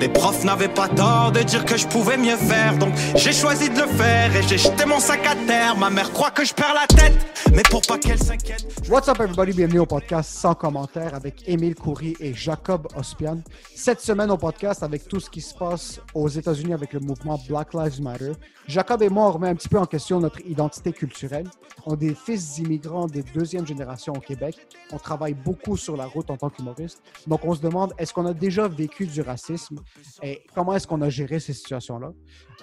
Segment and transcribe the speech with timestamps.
[0.00, 3.70] Les profs n'avaient pas tort de dire que je pouvais mieux faire, donc j'ai choisi
[3.70, 5.76] de le faire et j'ai jeté mon sac à terre.
[5.76, 7.14] Ma mère croit que je perds la tête,
[7.54, 8.66] mais pour pas qu'elle s'inquiète.
[8.90, 13.38] What's up everybody, bienvenue au podcast sans commentaire avec Émile Coury et Jacob Ospian.
[13.74, 17.40] Cette semaine au podcast avec tout ce qui se passe aux États-Unis avec le mouvement
[17.48, 18.32] Black Lives Matter.
[18.66, 21.46] Jacob et moi on remet un petit peu en question notre identité culturelle.
[21.86, 24.56] On est des fils d'immigrants des deuxième génération au Québec.
[24.92, 27.02] On travaille beaucoup sur la route en tant qu'humoriste.
[27.26, 29.76] Donc on se demande est-ce qu'on a déjà vécu du racisme
[30.22, 32.12] et comment est-ce qu'on a géré ces situations-là?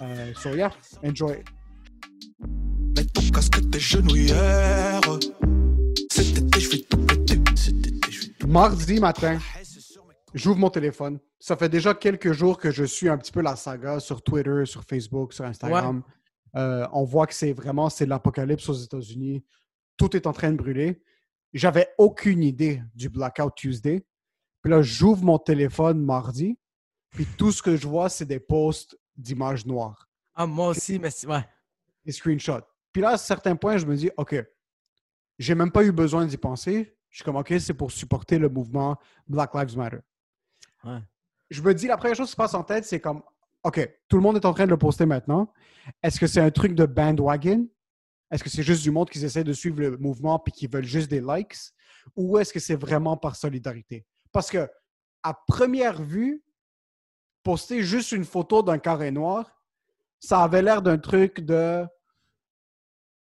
[0.02, 0.72] Euh, so yeah,
[1.04, 1.42] enjoy.
[2.96, 5.00] Mets ton casque tes genouillères.
[6.10, 7.40] Cet été, je vais tout péter.
[7.56, 9.38] Cet été, je vais tout Mardi matin,
[10.34, 11.18] j'ouvre mon téléphone.
[11.38, 14.62] Ça fait déjà quelques jours que je suis un petit peu la saga sur Twitter,
[14.64, 16.02] sur Facebook, sur Instagram.
[16.54, 19.44] Euh, on voit que c'est vraiment c'est l'apocalypse aux États-Unis.
[19.96, 21.02] Tout est en train de brûler.
[21.52, 24.04] J'avais aucune idée du Blackout Tuesday.
[24.62, 26.56] Puis là, j'ouvre mon téléphone mardi.
[27.12, 31.10] Puis tout ce que je vois, c'est des posts d'images noires, Ah, moi aussi, mais
[31.10, 31.44] c'est- ouais.
[32.04, 32.62] des screenshots.
[32.92, 34.34] Puis là, à certains points, je me dis, OK,
[35.38, 36.96] j'ai même pas eu besoin d'y penser.
[37.10, 39.98] Je suis comme, OK, c'est pour supporter le mouvement Black Lives Matter.
[40.84, 41.00] Ouais.
[41.50, 43.22] Je me dis, la première chose qui se passe en tête, c'est comme,
[43.62, 45.52] OK, tout le monde est en train de le poster maintenant.
[46.02, 47.68] Est-ce que c'est un truc de bandwagon?
[48.30, 50.86] Est-ce que c'est juste du monde qui essaie de suivre le mouvement puis qui veulent
[50.86, 51.54] juste des likes?
[52.16, 54.06] Ou est-ce que c'est vraiment par solidarité?
[54.32, 54.68] Parce que,
[55.22, 56.42] à première vue,
[57.42, 59.62] poster juste une photo d'un carré noir,
[60.20, 61.84] ça avait l'air d'un truc de.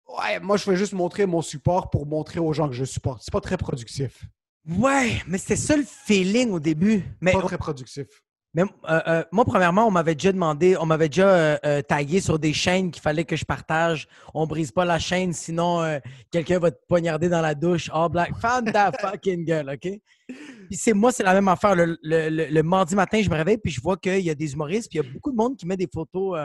[0.07, 3.21] Ouais, moi, je vais juste montrer mon support pour montrer aux gens que je supporte.
[3.23, 4.25] C'est pas très productif.
[4.67, 7.03] Ouais, mais c'était ça le feeling au début.
[7.21, 8.07] Mais, Pas très productif.
[8.53, 12.19] Mais, euh, euh, moi, premièrement, on m'avait déjà demandé, on m'avait déjà euh, euh, tagué
[12.19, 14.07] sur des chaînes qu'il fallait que je partage.
[14.33, 15.99] On brise pas la chaîne, sinon
[16.31, 17.89] quelqu'un va te poignarder dans la douche.
[17.93, 19.89] Oh, black, fan ta fucking gueule, OK?
[20.27, 21.75] Puis c'est moi, c'est la même affaire.
[21.75, 24.35] Le, le- le- le mardi matin, je me réveille, puis je vois qu'il y a
[24.35, 26.37] des humoristes, puis il y a beaucoup de monde qui met des photos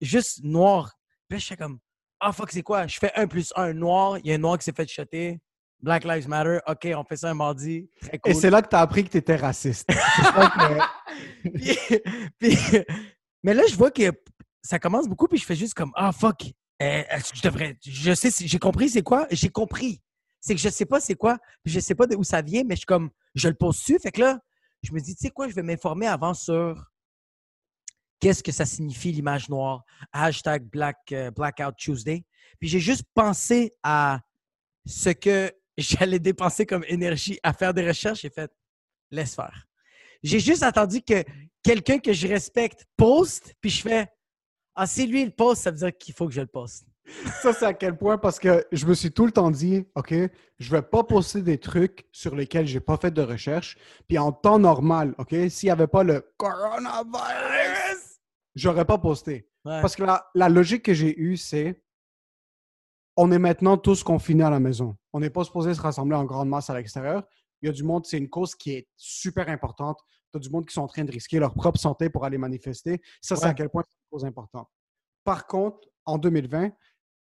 [0.00, 0.92] juste noires.
[1.28, 1.78] Puis là, je suis comme,
[2.20, 2.86] ah, fuck, c'est quoi?
[2.86, 5.40] Je fais un plus un noir, il y a un noir qui s'est fait shotter.
[5.82, 7.88] Black Lives Matter, OK, on fait ça un mardi.
[8.00, 8.30] Très cool.
[8.32, 9.88] Et c'est là que tu as appris que tu étais raciste.
[10.16, 12.00] C'est ça que- Puis-
[12.38, 12.84] puis-
[13.42, 14.12] mais là, je vois que
[14.62, 16.42] ça commence beaucoup, puis je fais juste comme Ah, fuck,
[16.80, 17.02] euh,
[17.34, 17.76] je devrais.
[17.84, 19.26] Je sais, si- j'ai compris c'est quoi?
[19.30, 20.00] J'ai compris.
[20.40, 22.74] C'est que je sais pas c'est quoi, puis je sais pas d'où ça vient, mais
[22.74, 23.98] je suis comme, je le pose dessus.
[24.00, 24.38] Fait que là,
[24.82, 26.84] je me dis, tu sais quoi, je vais m'informer avant sur
[28.20, 29.82] qu'est-ce que ça signifie l'image noire.
[30.12, 32.24] Hashtag Black, euh, Blackout Tuesday.
[32.60, 34.20] Puis j'ai juste pensé à
[34.86, 38.20] ce que j'allais dépenser comme énergie à faire des recherches.
[38.22, 38.50] J'ai fait,
[39.10, 39.66] laisse faire.
[40.22, 41.24] J'ai juste attendu que
[41.62, 44.08] quelqu'un que je respecte poste, puis je fais
[44.74, 46.86] Ah, si lui il poste, ça veut dire qu'il faut que je le poste.
[47.42, 48.16] Ça, c'est à quel point?
[48.16, 50.14] Parce que je me suis tout le temps dit, OK,
[50.58, 53.76] je vais pas poster des trucs sur lesquels j'ai pas fait de recherche.
[54.08, 58.20] Puis en temps normal, OK, s'il n'y avait pas le coronavirus,
[58.54, 59.48] j'aurais pas posté.
[59.64, 59.80] Ouais.
[59.80, 61.82] Parce que la, la logique que j'ai eue, c'est
[63.16, 64.96] on est maintenant tous confinés à la maison.
[65.12, 67.22] On n'est pas supposé se rassembler en grande masse à l'extérieur.
[67.60, 69.98] Il y a du monde, c'est une cause qui est super importante.
[70.32, 72.38] Tu as du monde qui sont en train de risquer leur propre santé pour aller
[72.38, 73.00] manifester.
[73.20, 74.68] Ça, c'est à quel point c'est une cause importante.
[75.24, 76.70] Par contre, en 2020,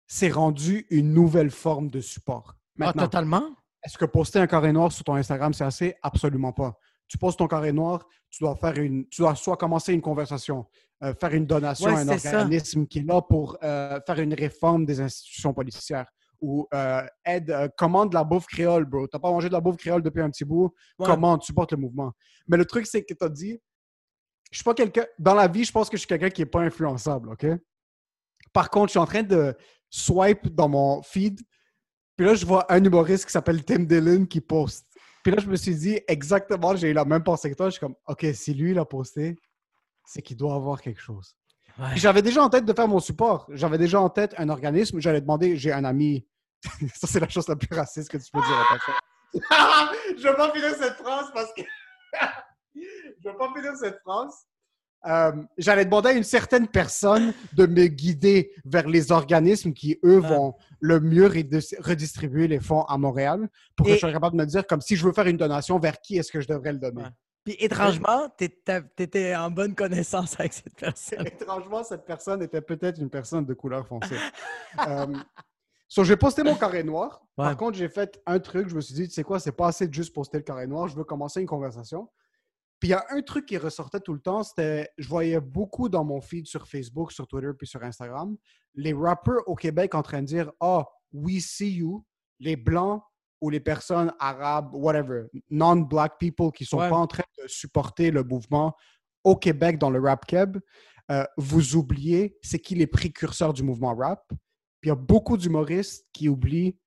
[0.08, 2.54] c'est rendu une nouvelle forme de support.
[2.56, 3.44] Ah, Maintenant, totalement?
[3.84, 5.96] est-ce que poster un carré noir sur ton Instagram, c'est assez?
[6.02, 6.78] Absolument pas.
[7.12, 10.66] Tu postes ton carré noir, tu dois faire une, tu dois soit commencer une conversation,
[11.04, 12.40] euh, faire une donation Ouais, à un ça.
[12.40, 16.10] organisme qui est là pour euh, faire une réforme des institutions policières
[16.40, 19.08] ou euh, aide, commande la bouffe créole, bro.
[19.08, 21.06] T'as pas mangé de la bouffe créole depuis un petit bout, Ouais.
[21.06, 22.14] commande, supporte le mouvement?
[22.48, 23.60] Mais le truc, c'est que tu as dit,
[24.50, 26.46] je suis pas quelqu'un, dans la vie, je pense que je suis quelqu'un qui est
[26.46, 27.46] pas influençable, OK?
[28.54, 29.54] Par contre, je suis en train de
[29.90, 31.42] swipe dans mon feed.
[32.16, 34.91] Puis là, je vois un humoriste qui s'appelle Tim Dillon qui poste.
[35.24, 37.68] Puis là, je me suis dit exactement, j'ai eu la même pensée que toi.
[37.68, 39.36] Je suis comme, OK, si lui, il a posté,
[40.06, 41.36] c'est qu'il doit avoir quelque chose.
[41.78, 41.96] Ouais.
[41.96, 43.48] J'avais déjà en tête de faire mon support.
[43.50, 45.00] J'avais déjà en tête un organisme.
[45.00, 46.26] J'allais demander, j'ai un ami.
[46.96, 49.00] Ça, c'est la chose la plus raciste que tu peux dire
[50.18, 51.62] je vais pas finir cette phrase parce que.
[52.76, 54.46] je vais pas finir cette phrase.
[55.08, 60.20] Euh, J'allais demander à une certaine personne de me guider vers les organismes qui, eux,
[60.20, 64.38] vont le mieux redis- redistribuer les fonds à Montréal pour que Et- je sois capable
[64.38, 66.48] de me dire, comme si je veux faire une donation, vers qui est-ce que je
[66.48, 67.02] devrais le donner.
[67.04, 67.10] Ouais.
[67.44, 71.26] Puis étrangement, t'étais t'étais en bonne connaissance avec cette personne.
[71.26, 74.18] Étrangement, cette personne était peut-être une personne de couleur foncée.
[74.88, 75.08] euh,
[75.88, 77.24] so, j'ai posté mon carré noir.
[77.40, 77.46] Ouais.
[77.46, 78.70] Par contre, j'ai fait un truc.
[78.70, 80.68] Je me suis dit, tu sais quoi, c'est pas assez de juste poster le carré
[80.68, 80.88] noir.
[80.88, 82.08] Je veux commencer une conversation.
[82.82, 85.88] Puis il y a un truc qui ressortait tout le temps, c'était, je voyais beaucoup
[85.88, 88.36] dans mon feed sur Facebook, sur Twitter, puis sur Instagram,
[88.74, 92.04] les rappeurs au Québec en train de dire, ah, we see you,
[92.40, 93.04] les blancs
[93.40, 96.90] ou les personnes arabes, whatever, non-black people qui sont Ouais.
[96.90, 98.76] pas en train de supporter le mouvement
[99.24, 100.58] au Québec dans le rap keb,
[101.12, 104.26] euh, vous oubliez c'est qui les précurseurs du mouvement rap.
[104.80, 106.80] Puis il y a beaucoup d'humoristes qui oublient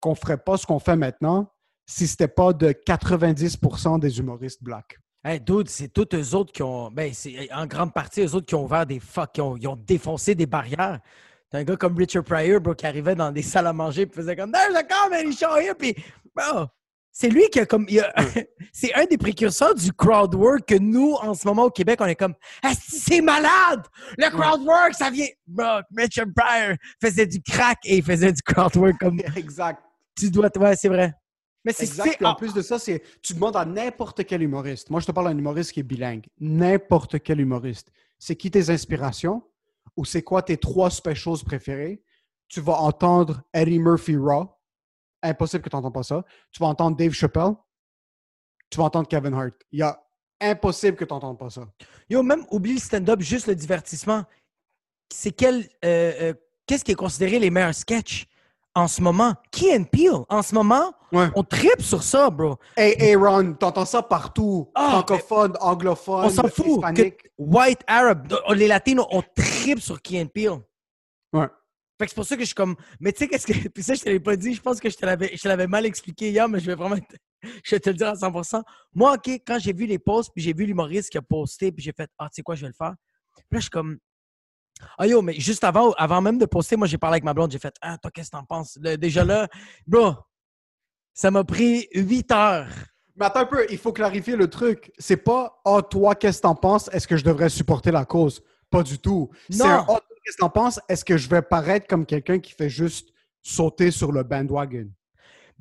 [0.00, 1.52] qu'on ferait pas ce qu'on fait maintenant
[1.86, 4.98] si c'était pas de 90% des humoristes blacks.
[5.28, 6.88] Hey, dude, c'est tous eux autres qui ont.
[6.88, 9.66] Ben, c'est en grande partie eux autres qui ont ouvert des fuck, qui ont, ils
[9.66, 11.00] ont défoncé des barrières.
[11.50, 14.06] T'as un gars comme Richard Pryor, bro, qui arrivait dans des salles à manger et
[14.06, 15.74] faisait comme There's a comedy show here.
[15.76, 15.96] Puis,
[16.32, 16.66] bro,
[17.10, 17.88] c'est lui qui a comme.
[17.98, 18.22] a-
[18.72, 22.06] c'est un des précurseurs du crowd work que nous, en ce moment au Québec, on
[22.06, 22.34] est comme
[22.80, 23.82] c'est malade!
[24.16, 25.26] Le crowd work, ça vient.
[25.44, 29.82] Bro, Richard Pryor faisait du crack et il faisait du crowd work comme Exact.
[30.16, 30.50] tu dois.
[30.56, 31.12] Ouais, c'est vrai.
[31.66, 32.24] Mais c'est.
[32.24, 34.88] En plus de ça, c'est tu demandes à n'importe quel humoriste.
[34.88, 36.24] Moi, je te parle d'un humoriste qui est bilingue.
[36.38, 37.90] N'importe quel humoriste.
[38.18, 39.42] C'est qui tes inspirations
[39.96, 42.02] ou c'est quoi tes trois specials préférés?
[42.48, 44.48] Tu vas entendre Eddie Murphy Raw.
[45.22, 46.24] Impossible que tu n'entends pas ça.
[46.52, 47.54] Tu vas entendre Dave Chappelle.
[48.70, 49.54] Tu vas entendre Kevin Hart.
[49.72, 50.00] Il y a
[50.40, 51.66] impossible que tu n'entendes pas ça.
[52.08, 54.24] Yo, même oublie le stand-up, juste le divertissement.
[55.12, 55.68] C'est quel.
[55.84, 56.34] euh, euh,
[56.66, 58.26] Qu'est-ce qui est considéré les meilleurs sketchs?
[58.76, 59.34] En ce moment?
[59.50, 61.28] Key and Peele, en ce moment, Ouais.
[61.34, 62.56] on tripe sur ça, bro.
[62.76, 64.70] Hey, Aaron, t'entends ça partout.
[64.74, 66.82] Ah, Francophone, anglophone, On s'en fout.
[66.94, 70.60] Que white, Arab, les Latinos, on tripe sur Key and Peele.
[71.32, 71.46] Ouais.
[71.98, 72.76] Fait que c'est pour ça que je suis comme.
[73.00, 73.52] Mais tu sais, qu'est-ce que.
[73.70, 74.52] Puis ça, je te l'avais pas dit.
[74.52, 76.74] Je pense que je te l'avais, je te l'avais mal expliqué hier, mais je vais
[76.74, 76.96] vraiment.
[76.96, 77.16] te-
[77.64, 78.62] Je vais te le dire à 100%.
[78.94, 81.82] Moi, OK, quand j'ai vu les posts, puis j'ai vu l'humoriste qui a posté, puis
[81.82, 82.94] j'ai fait Ah, tu sais quoi, je vais le faire.
[83.36, 83.96] Puis là, je suis comme.
[84.98, 87.50] Ah yo, mais juste avant, avant même de poster, moi, j'ai parlé avec ma blonde.
[87.50, 88.78] J'ai fait Ah, toi, qu'est-ce que t'en penses?
[88.80, 89.48] Le- déjà là,
[89.86, 90.14] bro,
[91.14, 92.68] ça m'a pris 8 heures.
[93.16, 94.92] Mais attends un peu, il faut clarifier le truc.
[94.98, 96.90] C'est pas Ah, toi, qu'est-ce que t'en penses?
[96.92, 98.42] Est-ce que je devrais supporter la cause?
[98.70, 99.30] Pas du tout.
[99.48, 100.78] C'est un Ah, toi, qu'est-ce que t'en penses?
[100.88, 103.08] Est-ce que je vais paraître comme quelqu'un qui fait juste
[103.42, 104.88] sauter sur le bandwagon?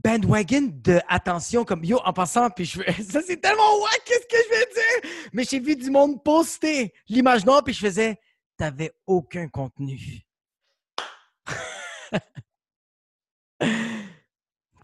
[0.03, 4.43] bandwagon de attention comme yo en passant puis je ça c'est tellement wack qu'est-ce que
[4.43, 5.11] je vais dire?
[5.31, 8.19] Mais j'ai vu du monde poster l'image noire puis je faisais
[8.57, 10.21] t'avais aucun contenu.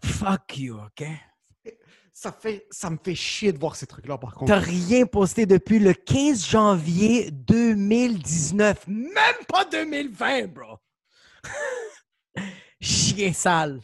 [0.04, 1.04] Fuck you ok?
[2.14, 4.52] Ça, fait, ça me fait chier de voir ces trucs-là, par contre.
[4.52, 9.14] t'as rien posté depuis le 15 janvier 2019 même
[9.48, 10.76] pas 2020 bro!
[12.80, 13.80] Chien sale.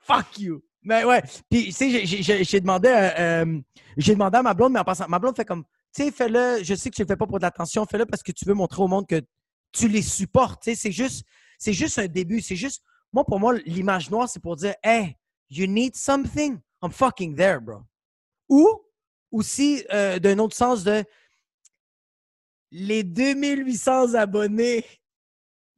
[0.00, 0.62] Fuck you.
[0.82, 3.60] Mais ouais puis tu sais j'ai- demandé euh,
[3.96, 6.62] j'ai demandé à ma blonde mais en passant ma blonde fait comme tu sais fais-le.
[6.62, 7.84] Je sais que tu le fais pas pour de l'attention.
[7.86, 9.20] Fais-le parce que tu veux montrer au monde que
[9.72, 10.62] tu les supportes.
[10.62, 11.24] Tu sais c'est juste
[11.58, 12.40] c'est juste un début.
[12.40, 12.82] C'est juste
[13.12, 15.16] moi pour moi l'image noire c'est pour dire hey
[15.50, 16.58] you need something?
[16.82, 17.82] I'm fucking there bro.
[18.48, 18.82] Ou
[19.30, 21.04] aussi euh, d'un autre sens de
[22.70, 24.84] les 2800 abonnés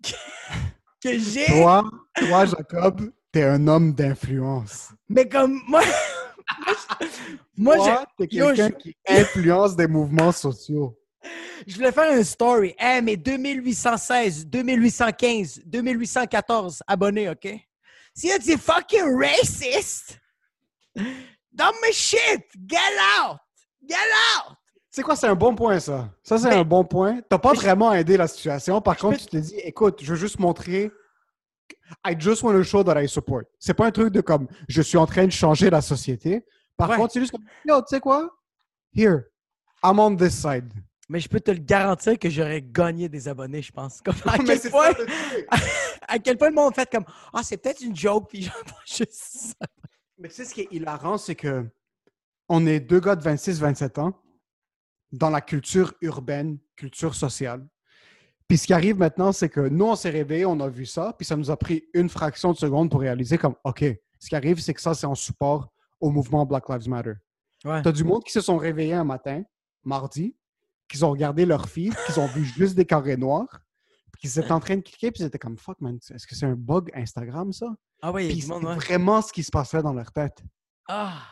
[1.02, 1.46] que j'ai.
[1.46, 1.84] Toi,
[2.16, 4.92] toi, Jacob, t'es un homme d'influence.
[5.08, 5.82] mais comme moi
[7.56, 10.98] moi j'ai- Toi, t'es quelqu'un qui influence des mouvements sociaux.
[11.66, 12.74] Je voulais faire une story.
[12.78, 17.48] Hey, mais 2816, 2815, 2814 abonnés, OK?
[18.14, 20.18] Si tu es fucking racist,
[20.96, 22.42] me shit!
[22.68, 22.76] Get
[23.18, 23.38] out!
[23.88, 24.56] Get out!
[24.90, 26.08] C'est quoi, c'est un bon point, ça?
[26.22, 27.20] Ça, c'est un bon point.
[27.28, 28.80] T'as pas vraiment aidé la situation.
[28.80, 30.92] Par contre, tu te dis, écoute, je veux juste montrer.
[32.04, 33.44] I just want to show that I support.
[33.58, 36.44] C'est pas un truc de comme, je suis en train de changer la société.
[36.76, 36.96] Par Ouais.
[36.96, 38.28] contre, c'est juste comme, yo, tu sais quoi?
[38.94, 39.24] Here,
[39.82, 40.72] I'm on this side.
[41.08, 44.00] Mais je peux te le garantir que j'aurais gagné des abonnés, je pense.
[44.00, 44.90] Comme, à, quel point,
[46.08, 48.50] à quel point le monde fait comme Ah, c'est peut-être une joke, puis
[48.86, 49.66] juste ça.
[50.18, 51.68] Mais tu sais, ce qui est hilarant, c'est que
[52.48, 54.20] on est deux gars de 26-27 ans
[55.12, 57.66] dans la culture urbaine, culture sociale.
[58.48, 61.14] Puis ce qui arrive maintenant, c'est que nous, on s'est réveillés, on a vu ça,
[61.16, 63.84] puis ça nous a pris une fraction de seconde pour réaliser comme, OK,
[64.18, 67.14] ce qui arrive, c'est que ça, c'est en support au mouvement Black Lives Matter.
[67.64, 67.80] Ouais.
[67.82, 69.42] T'as du monde qui se sont réveillés un matin,
[69.82, 70.36] mardi,
[70.88, 73.60] qui ont regardé leur feed, qui ont vu juste des carrés noirs,
[74.12, 76.34] puis qui étaient en train de cliquer, puis ils étaient comme, fuck, man, est-ce que
[76.34, 77.74] c'est un bug Instagram, ça?
[78.02, 78.74] Ah Puis du c'est ouais.
[78.74, 80.42] vraiment ce qui se passait dans leur tête.
[80.86, 81.22] Ah!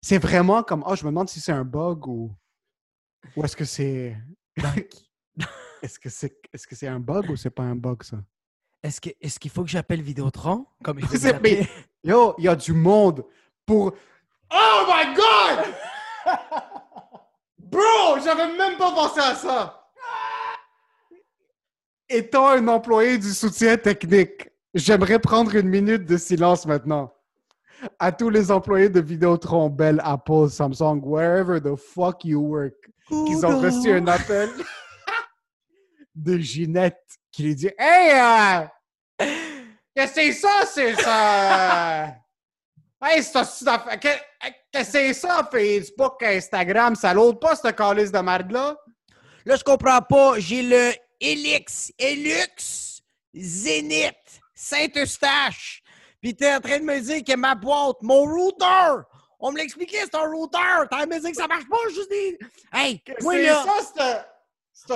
[0.00, 2.34] C'est vraiment comme, oh, je me demande si c'est un bug ou,
[3.36, 4.16] ou est-ce que c'est.
[5.82, 8.18] est-ce que c'est est -ce c'est un bug ou c'est pas un bug, ça?
[8.82, 10.66] Est-ce qu'il faut que j'appelle Vidéotron?
[10.84, 11.06] Comme je
[12.04, 13.24] Yo, il y a du monde
[13.66, 13.92] pour.
[14.52, 15.74] Oh my god!
[17.58, 19.74] Bro, j'avais même pas pensé à ça!
[22.08, 27.12] Étant un employé du soutien technique, j'aimerais prendre une minute de silence maintenant.
[27.98, 32.74] À tous les employés de Vidéotron, Bell, Apple, Samsung, wherever the fuck you work,
[33.08, 34.48] qu'ils ont reçu un appel
[36.18, 39.26] de Ginette qui lui dit Hey, euh,
[39.94, 42.14] qu'est-ce que c'est ça, c'est ça?
[43.00, 44.20] Hey, c'est ça, qu'est-
[44.72, 48.76] qu'est-ce que c'est ça, Facebook, Instagram, ça l'autre pas, cette calice de merde-là?
[49.44, 50.32] Là, je comprends pas.
[50.38, 53.00] J'ai le Elix, Elux,
[53.36, 55.80] Zénith, Saint-Eustache.
[56.20, 59.04] Puis t'es en train de me dire que ma boîte, mon router,
[59.38, 62.10] on me l'expliquait, c'est un en train de me dire que ça marche pas, juste
[62.10, 62.36] des.
[62.72, 63.64] Hey, moi c'est là.
[63.64, 64.37] ça, c'est.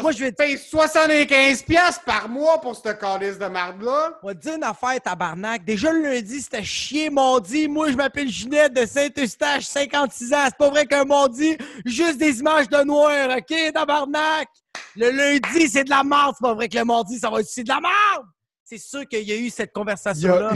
[0.00, 4.18] Moi, je vais te payer 75$ piastres par mois pour cette calice de merde-là.
[4.22, 5.64] On va te dire une affaire, tabarnak.
[5.64, 7.68] Déjà, le lundi, c'était chier mardi.
[7.68, 10.44] Moi, je m'appelle Ginette de Saint-Eustache, 56 ans.
[10.44, 14.48] C'est pas vrai qu'un mardi, juste des images de noir, OK, tabarnak?
[14.96, 16.34] Le lundi, c'est de la merde.
[16.38, 18.26] C'est pas vrai que le mardi, ça va être aussi de la merde.
[18.72, 20.54] C'est sûr qu'il y a eu cette Il y conversation-là.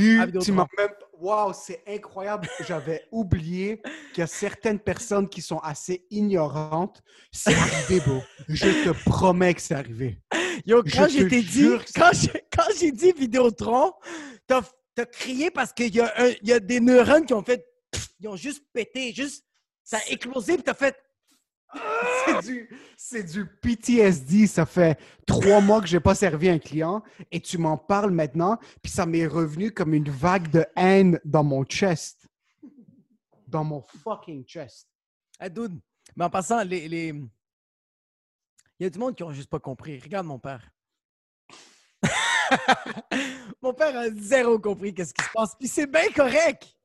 [1.19, 2.49] Waouh, c'est incroyable.
[2.67, 3.83] J'avais oublié
[4.15, 7.03] qu'il y a certaines personnes qui sont assez ignorantes.
[7.31, 8.23] C'est arrivé, bro.
[8.49, 10.19] Je te promets que c'est arrivé.
[10.65, 13.93] Yo, quand j'ai dit, quand j'ai, dit Vidéotron,
[14.47, 14.63] t'as,
[14.95, 16.01] t'as crié parce qu'il y,
[16.43, 17.67] y a des neurones qui ont fait.
[17.91, 19.45] pff, Ils ont juste pété, juste.
[19.85, 20.97] Ça a éclosé, puis t'as fait.
[22.97, 24.47] C'est du, PTSD.
[24.47, 28.59] Ça fait trois mois que j'ai pas servi un client et tu m'en parles maintenant,
[28.83, 32.27] puis ça m'est revenu comme une vague de haine dans mon chest.
[33.47, 34.89] Dans mon fucking chest.
[35.39, 35.79] Ah, dude.
[36.17, 36.87] Mais en passant, les...
[36.87, 37.29] il
[38.81, 40.01] y a du monde qui ont juste pas compris.
[40.01, 40.71] Regarde mon père.
[43.63, 45.55] mon père a zéro compris qu'est-ce qui se passe.
[45.59, 46.76] Puis c'est bien correct.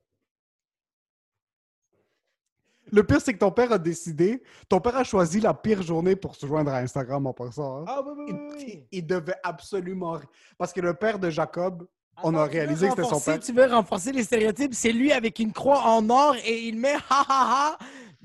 [2.92, 6.16] Le pire, c'est que ton père a décidé, ton père a choisi la pire journée
[6.16, 7.82] pour se joindre à Instagram en passant.
[7.82, 7.86] hein.
[7.88, 10.20] Ah oui, il, il- il devait absolument.
[10.58, 11.88] Parce que le père de Jacob,
[12.24, 13.40] on a réalisé que c'était son père.
[13.40, 16.96] Tu veux renforcer les stéréotypes, c'est lui avec une croix en or et il met
[17.10, 17.78] ha ha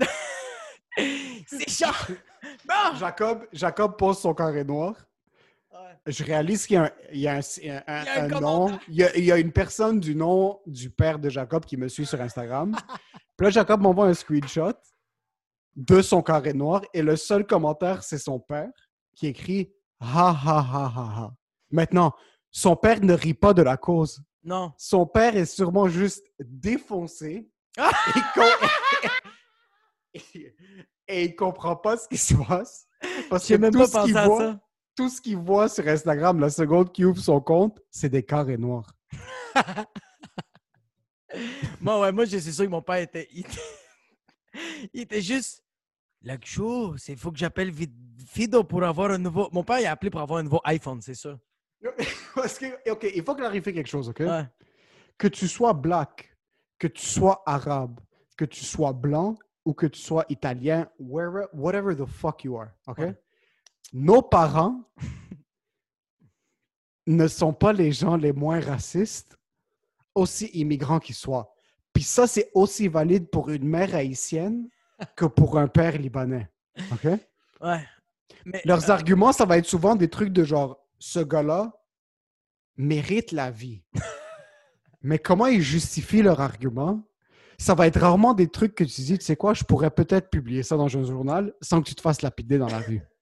[0.04, 0.06] ha.
[1.46, 2.06] c'est genre.
[2.68, 2.96] Non!
[2.96, 4.94] Jacob, Jacob pose son carré noir.
[6.06, 8.06] Je réalise qu'il y a un, il y a un- il y a un- Il
[8.06, 8.78] y a un un nom.
[8.88, 11.76] Il y, a, il y a une personne du nom du père de Jacob qui
[11.76, 12.76] me suit sur Instagram.
[13.36, 14.72] Puis là, Jacob m'envoie un screenshot
[15.74, 18.70] de son carré noir et le seul commentaire, c'est son père
[19.14, 21.34] qui écrit Ha ha ha ha ha.
[21.70, 22.12] Maintenant,
[22.50, 24.22] son père ne rit pas de la cause.
[24.42, 24.72] Non.
[24.78, 27.90] Son père est sûrement juste défoncé Ah!
[28.14, 28.68] et, com-
[30.14, 30.54] et-
[31.08, 32.86] et il comprend pas ce qui se passe.
[33.28, 34.60] Parce que même tout pas ce qu'il voit, ça.
[34.96, 38.56] tout ce qu'il voit sur Instagram, la seconde qu'il ouvre son compte, c'est des carrés
[38.56, 38.90] noirs.
[41.80, 43.28] Moi, ouais, moi, je suis sûr que mon père était.
[43.32, 43.60] Il était,
[44.94, 45.62] il était juste.
[46.22, 47.72] La chose, c'est faut que j'appelle
[48.26, 49.48] Fido pour avoir un nouveau.
[49.52, 51.38] Mon père, il a appelé pour avoir un nouveau iPhone, c'est ça.
[52.34, 54.20] Parce que, OK, il faut clarifier quelque chose, OK?
[54.20, 54.46] Ouais.
[55.18, 56.34] Que tu sois black,
[56.78, 58.00] que tu sois arabe,
[58.36, 62.70] que tu sois blanc ou que tu sois italien, wherever, whatever the fuck you are,
[62.86, 62.98] OK?
[62.98, 63.14] Ouais.
[63.92, 64.82] Nos parents
[67.06, 69.35] ne sont pas les gens les moins racistes,
[70.16, 71.54] aussi immigrants qu'ils soient.
[71.92, 74.68] Puis ça, c'est aussi valide pour une mère haïtienne
[75.16, 76.50] que pour un père libanais.
[76.92, 77.04] OK?
[77.60, 77.84] Ouais.
[78.44, 81.72] Mais, Leurs euh, arguments, ça va être souvent des trucs de genre ce gars-là
[82.76, 83.84] mérite la vie.
[85.02, 87.02] Mais comment ils justifient leur argument?
[87.58, 90.28] Ça va être rarement des trucs que tu dis, tu sais quoi, je pourrais peut-être
[90.28, 93.00] publier ça dans un journal sans que tu te fasses lapider dans la rue.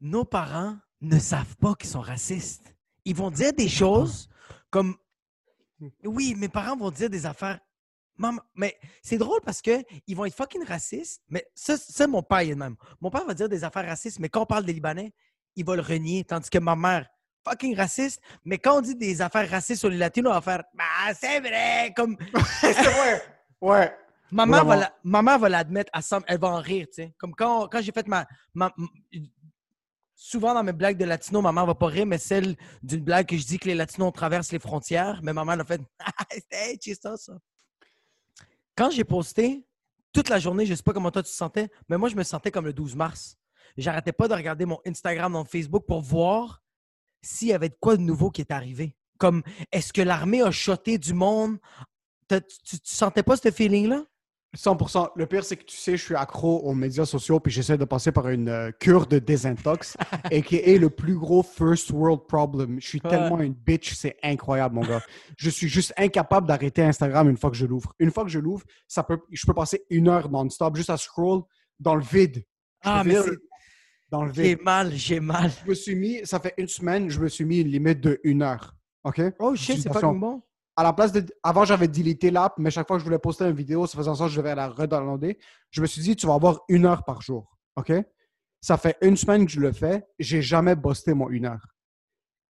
[0.00, 2.74] nos parents ne savent pas qu'ils sont racistes.
[3.04, 4.28] Ils vont dire des choses
[4.70, 4.96] comme.
[6.04, 7.58] Oui, mes parents vont dire des affaires.
[8.18, 11.22] Maman, mais c'est drôle parce que ils vont être fucking racistes.
[11.28, 12.76] Mais ça, ça, mon père, il est même.
[13.00, 15.14] Mon père va dire des affaires racistes, mais quand on parle des Libanais,
[15.56, 16.24] il va le renier.
[16.24, 17.08] Tandis que ma mère,
[17.48, 18.20] fucking raciste.
[18.44, 21.40] Mais quand on dit des affaires racistes sur les Latinos, on va faire Bah, c'est
[21.40, 21.94] vrai.
[21.96, 22.18] Comme.
[22.60, 23.22] c'est vrai.
[23.62, 23.96] Ouais.
[24.32, 27.14] Ma mère, va la- va l'admettre, à 100 elle va en rire, tu sais.
[27.18, 28.26] Comme quand, quand j'ai fait ma,
[30.22, 33.26] Souvent, dans mes blagues de latino, ma mère va pas rire, mais celle d'une blague
[33.26, 35.80] que je dis que les latinos traversent les frontières, mais ma mère l'a fait
[36.50, 37.38] c'est ça, ça.
[38.76, 39.64] Quand j'ai posté,
[40.12, 42.22] toute la journée, je sais pas comment toi tu te sentais, mais moi, je me
[42.22, 43.38] sentais comme le 12 mars.
[43.78, 46.62] J'arrêtais pas de regarder mon Instagram, mon Facebook pour voir
[47.22, 48.94] s'il y avait de quoi de nouveau qui est arrivé.
[49.16, 51.56] Comme, est-ce que l'armée a shoté du monde?
[52.28, 54.04] T'as- Tu, tu sentais pas ce feeling-là?
[54.56, 55.10] 100%.
[55.14, 57.84] Le pire, c'est que tu sais, je suis accro aux médias sociaux, puis j'essaie de
[57.84, 59.96] passer par une euh, cure de désintox,
[60.32, 62.80] et qui est le plus gros first world problem.
[62.80, 63.10] Je suis Ouais.
[63.10, 65.00] tellement une bitch, c'est incroyable, mon gars.
[65.36, 67.92] Je suis juste incapable d'arrêter Instagram une fois que je l'ouvre.
[68.00, 70.96] Une fois que je l'ouvre, ça peut, je peux passer une heure non-stop juste à
[70.96, 71.42] scroll
[71.78, 72.38] dans le vide.
[72.38, 72.42] Je
[72.90, 73.30] Ah, mais c'est-
[74.10, 74.62] dans le J'ai vide.
[74.64, 75.52] mal, j'ai mal.
[75.64, 78.18] Je me suis mis, ça fait une semaine, je me suis mis une limite de
[78.24, 78.74] une heure.
[79.04, 79.20] OK?
[79.38, 80.42] Oh shit, c'est fucking bon.
[80.76, 81.24] À la place de.
[81.42, 84.08] Avant, j'avais délité l'app, mais chaque fois que je voulais poster une vidéo, ça faisait
[84.08, 85.38] en sorte que je devais la redownloader.
[85.70, 87.56] Je me suis dit, tu vas avoir une heure par jour.
[87.76, 87.92] OK?
[88.60, 90.04] Ça fait une semaine que je le fais.
[90.18, 91.66] J'ai jamais posté mon une heure.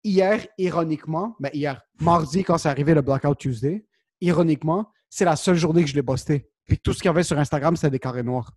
[0.04, 3.86] Hier, ironiquement, mais hier, mardi, quand c'est arrivé le Blackout Tuesday,
[4.22, 6.52] ironiquement, c'est la seule journée que je l'ai posté.
[6.66, 8.52] Puis tout ce qu'il y avait sur Instagram, c'était des carrés noirs.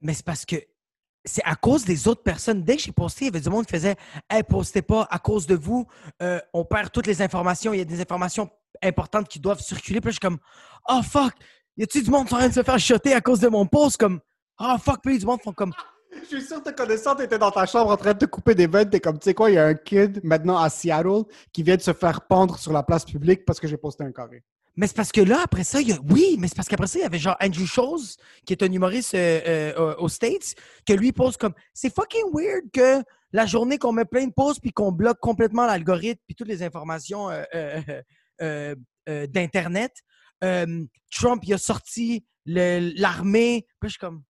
[0.00, 0.56] Mais c'est parce que
[1.24, 2.62] c'est à cause des autres personnes.
[2.62, 3.96] Dès que j'ai posté, il y avait du monde qui faisait
[4.28, 5.86] Hey, postez pas, à cause de vous,
[6.22, 7.72] euh, on perd toutes les informations.
[7.72, 8.48] Il y a des informations
[8.82, 10.00] importantes qui doivent circuler.
[10.00, 10.38] Puis là, je suis comme
[10.88, 11.32] Oh fuck,
[11.76, 13.48] y a-tu du monde qui est en train de se faire shotter à cause de
[13.48, 13.96] mon post?
[13.98, 14.20] Comme
[14.58, 15.72] Oh fuck, puis du monde font comme
[16.12, 18.54] Je suis sûr que te connaissant, t'étais dans ta chambre en train de te couper
[18.54, 18.90] des veines.
[18.90, 21.76] T'es comme, tu sais quoi, il y a un kid maintenant à Seattle qui vient
[21.76, 24.42] de se faire pendre sur la place publique parce que j'ai posté un carré.
[24.76, 25.98] Mais c'est parce que là, après ça, il y a...
[26.08, 28.00] oui, mais c'est parce qu'après ça, il y avait genre Andrew Scholes,
[28.46, 30.54] qui est un humoriste euh, euh, aux States,
[30.86, 34.60] que lui pose comme c'est fucking weird que la journée qu'on met plein de posts
[34.60, 37.44] puis qu'on bloque complètement l'algorithme puis toutes les informations euh,
[38.40, 38.74] euh,
[39.26, 39.92] d'Internet,
[40.40, 43.66] Trump, il a sorti l'armée.
[43.80, 44.22] Puis je suis comme.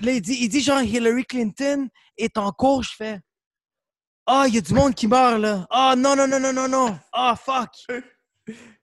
[0.00, 3.20] Là, il dit, il dit genre Hillary Clinton est en cours, je fais.
[4.26, 5.66] Ah, il y a du monde qui meurt là.
[5.70, 6.98] Ah, non, non, non, non, non, non.
[7.12, 7.70] Ah, fuck.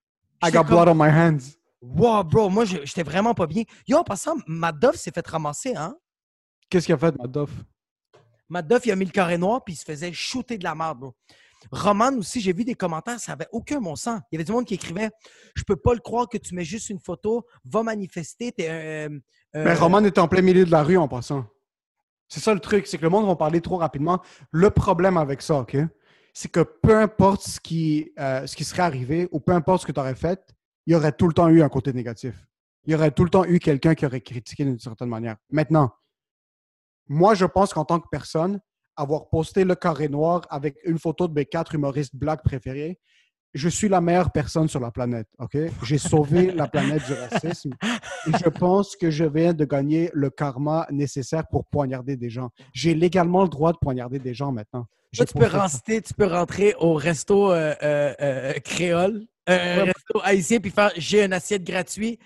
[0.47, 1.57] I got comme- blood on my hands.
[1.81, 3.63] Wow, bro, moi, j'étais vraiment pas bien.
[3.87, 5.95] Yo, en passant, Madoff s'est fait ramasser, hein?
[6.69, 7.49] Qu'est-ce qu'il a fait, Madoff?
[8.49, 10.99] Madoff, il a mis le carré noir, puis il se faisait shooter de la merde,
[10.99, 11.13] bro.
[11.71, 14.19] Roman aussi, j'ai vu des commentaires, ça avait aucun bon sens.
[14.31, 15.09] Il y avait du monde qui écrivait
[15.55, 18.51] Je peux pas le croire que tu mets juste une photo, va manifester.
[18.51, 18.73] T'es un.
[18.73, 19.09] euh,
[19.55, 21.45] euh, Mais Roman était en plein milieu de la rue en passant.
[22.27, 24.21] C'est ça le truc, c'est que le monde va parler trop rapidement.
[24.51, 25.77] Le problème avec ça, OK?
[26.33, 29.87] C'est que peu importe ce qui, euh, ce qui serait arrivé ou peu importe ce
[29.87, 30.53] que tu aurais fait,
[30.85, 32.35] il y aurait tout le temps eu un côté négatif.
[32.85, 35.37] Il y aurait tout le temps eu quelqu'un qui aurait critiqué d'une certaine manière.
[35.51, 35.93] Maintenant,
[37.07, 38.59] moi, je pense qu'en tant que personne,
[38.95, 42.99] avoir posté le carré noir avec une photo de mes quatre humoristes blacks préférés,
[43.53, 45.27] je suis la meilleure personne sur la planète?
[45.83, 47.71] J'ai sauvé la planète du racisme
[48.27, 52.49] et je pense que je viens de gagner le karma nécessaire pour poignarder des gens.
[52.73, 54.87] J'ai légalement le droit de poignarder des gens maintenant.
[55.13, 59.83] Tu peux, rentrer, tu peux rentrer au resto euh, euh, euh, créole, euh, Ouais.
[59.83, 62.19] resto haïtien, puis faire J'ai une assiette gratuite.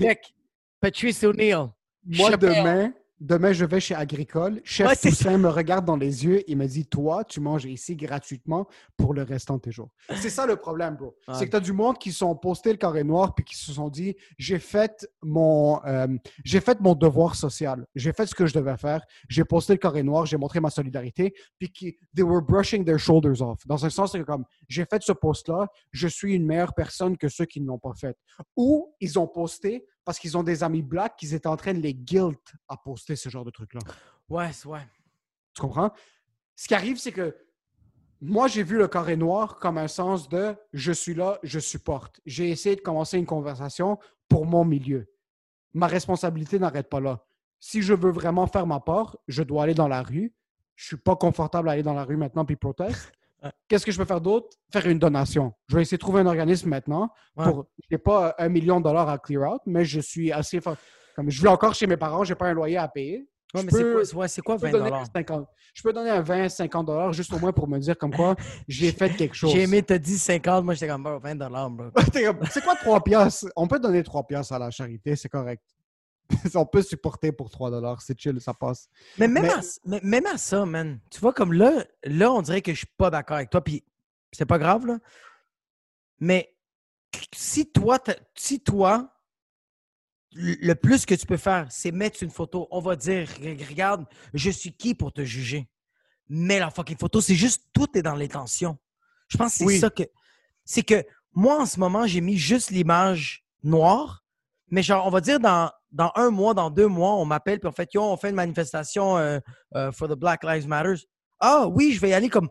[0.00, 0.34] Check.
[0.80, 1.68] Patrice O'Neill.
[2.04, 2.56] Moi, Chappelle.
[2.56, 4.60] demain, demain, je vais chez Agricole.
[4.64, 7.96] Chef Ouais, Toussaint me regarde dans les yeux et me dit Toi, tu manges ici
[7.96, 9.90] gratuitement pour le restant de tes jours.
[10.16, 11.16] C'est ça le problème, bro.
[11.28, 11.34] Ouais.
[11.34, 13.72] C'est que tu as du monde qui sont postés le carré noir puis qui se
[13.72, 16.08] sont dit J'ai fait, mon, euh,
[16.44, 17.86] j'ai fait mon devoir social.
[17.94, 19.02] J'ai fait ce que je devais faire.
[19.28, 20.26] J'ai posté le carré noir.
[20.26, 21.34] J'ai montré ma solidarité.
[21.58, 23.66] Puis qui, they were brushing their shoulders off.
[23.66, 25.68] Dans un sens, c'est comme J'ai fait ce post-là.
[25.92, 28.16] Je suis une meilleure personne que ceux qui ne l'ont pas fait.
[28.56, 31.80] Ou ils ont posté parce qu'ils ont des amis blacks qu'ils étaient en train de
[31.80, 33.80] les guilt à poster ce genre de truc-là.
[34.28, 34.86] Ouais, ouais.
[35.54, 35.92] Tu comprends?
[36.56, 37.36] Ce qui arrive, c'est que
[38.20, 42.20] moi, j'ai vu le carré noir comme un sens de je suis là, je supporte.
[42.24, 45.10] J'ai essayé de commencer une conversation pour mon milieu.
[45.74, 47.26] Ma responsabilité n'arrête pas là.
[47.60, 50.34] Si je veux vraiment faire ma part, je dois aller dans la rue.
[50.76, 53.10] Je suis pas confortable à aller dans la rue maintenant puis protester.
[53.68, 54.48] Qu'est-ce que je peux faire d'autre?
[54.72, 55.52] Faire une donation.
[55.68, 57.44] Je vais essayer de trouver un organisme maintenant Ouais.
[57.44, 57.66] pour.
[57.82, 60.60] Je n'ai pas un million de dollars à clear out, mais je suis assez.
[61.16, 63.28] Comme je vis encore chez mes parents, je n'ai pas un loyer à payer.
[63.54, 65.46] Ouais, Je mais c'est peux- quoi, ouais, c'est quoi je peux 20 donner un 50
[65.74, 68.34] Je peux donner un 20, 50 dollars juste au moins pour me dire comme quoi
[68.68, 69.52] j'ai fait quelque chose.
[69.52, 71.86] J'ai aimé, t'as dit 50, moi j'étais comme bro, 20 dollars, bro.
[72.50, 73.46] C'est quoi 3 piastres?
[73.54, 75.62] On peut donner 3 piastres à la charité, c'est correct.
[76.54, 78.88] On peut supporter pour 3 dollars, c'est chill, ça passe.
[79.18, 82.42] Mais même, Mais- À, mais même à ça, man, tu vois, comme là, là, on
[82.42, 83.84] dirait que je suis pas d'accord avec toi, puis
[84.32, 84.98] c'est pas grave, là.
[86.20, 86.54] Mais
[87.34, 87.98] si toi,
[88.34, 89.10] si toi,
[90.32, 94.04] le plus que tu peux faire, c'est mettre une photo, on va dire, Re- regarde,
[94.32, 95.68] je suis qui pour te juger?
[96.28, 98.78] Mais la fucking photo, c'est juste, tout est dans l'intention.
[99.28, 99.78] Je pense que c'est Oui.
[99.78, 100.02] ça que.
[100.64, 104.24] C'est que moi, en ce moment, j'ai mis juste l'image noire,
[104.70, 107.68] Mais genre, on va dire dans, dans un mois, dans deux mois, on m'appelle puis
[107.68, 109.38] on fait Yo, on fait une manifestation euh,
[109.76, 110.94] euh, for the Black Lives Matter.
[111.40, 112.48] Ah oui, je vais y aller comme.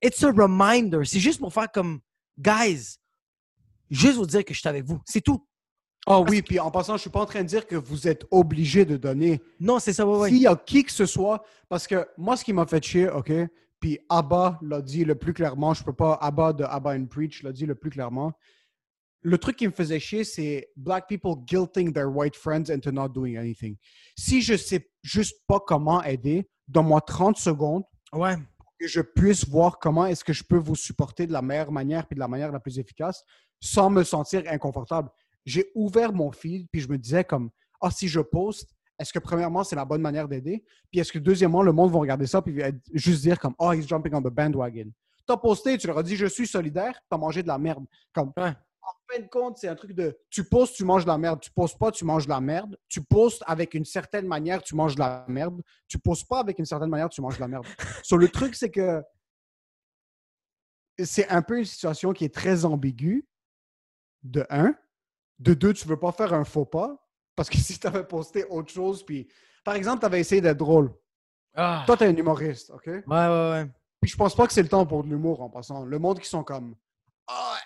[0.00, 1.04] It's a reminder.
[1.04, 2.00] C'est juste pour faire comme.
[2.38, 2.96] Guys,
[3.90, 5.00] juste vous dire que je suis avec vous.
[5.04, 5.44] C'est tout.
[6.06, 8.26] Ah oui, puis en passant, je suis pas en train de dire que vous êtes
[8.30, 9.40] obligé de donner.
[9.58, 10.04] Non, c'est ça.
[10.26, 13.08] S'il y a qui que ce soit, parce que moi, ce qui m'a fait chier,
[13.08, 13.32] OK,
[13.80, 17.42] puis Abba l'a dit le plus clairement, je peux pas, Abba de Abba and Preach
[17.42, 18.32] l'a dit le plus clairement.
[19.26, 23.08] Le truc qui me faisait chier, c'est black people guilting their white friends into not
[23.08, 23.76] doing anything.
[24.18, 28.36] Si je sais juste pas comment aider, donne-moi 30 secondes Ouais.
[28.78, 32.06] que je puisse voir comment est-ce que je peux vous supporter de la meilleure manière
[32.06, 33.24] puis de la manière la plus efficace
[33.60, 35.08] sans me sentir inconfortable.
[35.46, 39.18] J'ai ouvert mon feed puis je me disais comme ah si je poste est-ce que
[39.18, 40.62] premièrement c'est la bonne manière d'aider?
[40.90, 42.60] Puis est-ce que deuxièmement le monde va regarder ça puis
[42.92, 44.90] juste dire comme oh he's jumping on the bandwagon.
[45.26, 47.84] T'as posté, tu leur as dit je suis solidaire, t'as mangé de la merde.
[48.12, 48.52] Comme Ouais.
[49.04, 51.40] En fin de compte, c'est un truc de tu postes, tu manges de la merde.
[51.40, 52.76] Tu postes pas, tu manges de la merde.
[52.88, 55.62] Tu postes avec une certaine manière, tu manges de la merde.
[55.88, 57.66] Tu postes pas avec une certaine manière, tu manges de la merde.
[58.02, 59.02] Sur le truc, c'est que
[61.02, 63.26] c'est un peu une situation qui est très ambiguë.
[64.22, 64.74] De un.
[65.38, 66.96] De deux, tu veux pas faire un faux pas.
[67.36, 69.28] Parce que si tu avais posté autre chose, puis
[69.64, 70.94] par exemple, tu avais essayé d'être drôle.
[71.54, 71.84] Ah.
[71.86, 72.86] Toi, tu es un humoriste, OK?
[72.86, 73.70] Ouais, ouais, ouais.
[74.00, 75.84] Puis je pense pas que c'est le temps pour de l'humour en passant.
[75.84, 76.74] Le monde qui sont comme
[77.26, 77.56] Ah,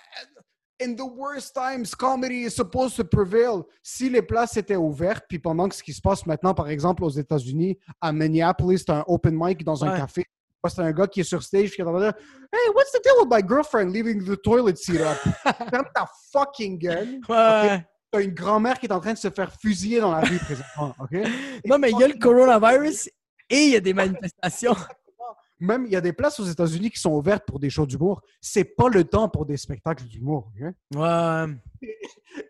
[0.81, 3.65] In the worst times, comedy is supposed to prevail.
[3.83, 7.03] Si les places étaient ouvertes, puis pendant que ce qui se passe maintenant, par exemple,
[7.03, 10.25] aux États-Unis, à Minneapolis, t'as un open mic dans un café.
[10.69, 12.15] C'est un gars qui est sur stage qui est en train de dire
[12.53, 15.17] Hey, what's the deal with my girlfriend leaving the toilet seat up?
[15.71, 17.21] Ferme ta fucking gueule.
[17.29, 17.87] Ouais, ouais.
[18.11, 20.95] T'as une grand-mère qui est en train de se faire fusiller dans la rue présentement,
[20.99, 21.13] OK?
[21.67, 23.09] Non, mais il y a le coronavirus
[23.51, 24.77] et il y a des manifestations.
[25.61, 28.21] Même, il y a des places aux États-Unis qui sont ouvertes pour des shows d'humour.
[28.41, 30.53] C'est pas le temps pour des spectacles d'humour.
[30.55, 30.75] ok?
[30.95, 31.47] Ouais.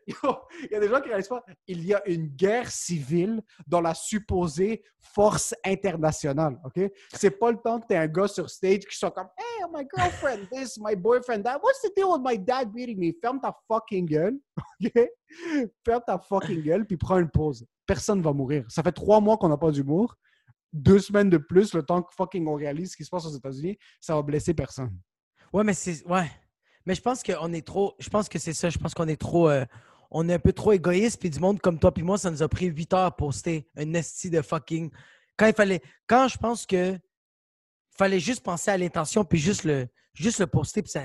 [0.06, 1.44] Il y a des gens qui réalisent pas.
[1.66, 6.58] Il y a une guerre civile dans la supposée force internationale.
[6.64, 6.90] OK?
[7.12, 9.86] C'est pas le temps que tu un gars sur stage qui soit comme Hey, my
[9.94, 11.60] girlfriend, this, my boyfriend, that.
[11.62, 13.12] What's the deal with my dad beating me?
[13.20, 14.38] Ferme ta fucking gueule.
[14.84, 15.10] OK?
[15.84, 17.64] Ferme ta fucking gueule puis prends une pause.
[17.86, 18.64] Personne va mourir.
[18.68, 20.16] Ça fait trois mois qu'on n'a pas d'humour.
[20.72, 23.34] Deux semaines de plus, le temps que fucking on réalise ce qui se passe aux
[23.34, 24.98] États-Unis, ça va blesser personne.
[25.52, 26.06] Ouais, mais c'est.
[26.06, 26.30] Ouais.
[26.84, 27.94] Mais je pense qu'on est trop.
[27.98, 28.70] Je pense que c'est ça.
[28.70, 29.48] Je pense qu'on est trop.
[29.48, 29.64] euh,
[30.10, 31.20] on est un peu trop égoïste.
[31.20, 33.66] Puis du monde comme toi, puis moi, ça nous a pris 8 heures à poster
[33.76, 34.90] un esti de fucking.
[35.36, 35.82] Quand il fallait.
[36.06, 36.98] Quand je pense que.
[37.96, 41.02] Fallait juste penser à l'intention, puis juste le, juste le poster, puis ça,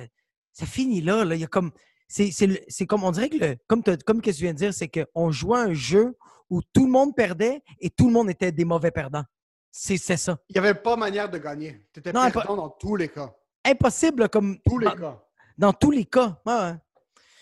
[0.52, 1.34] ça finit là, là.
[1.34, 1.71] Il y a comme.
[2.08, 3.04] C'est comme.
[3.04, 3.58] On dirait que le.
[3.67, 6.15] Comme, comme que tu viens de dire, c'est qu'on jouait un jeu
[6.49, 9.23] où tout le monde perdait et tout le monde était des mauvais perdants.
[9.76, 10.38] C'est ça.
[10.50, 11.88] Il n'y avait pas manière de gagner.
[11.92, 13.34] Tu étais Non, perdant dans tous les cas.
[13.66, 14.60] Impossible, comme.
[14.64, 15.24] Tous les dans, cas.
[15.58, 16.40] dans tous les cas.
[16.46, 16.76] Ouais, ouais.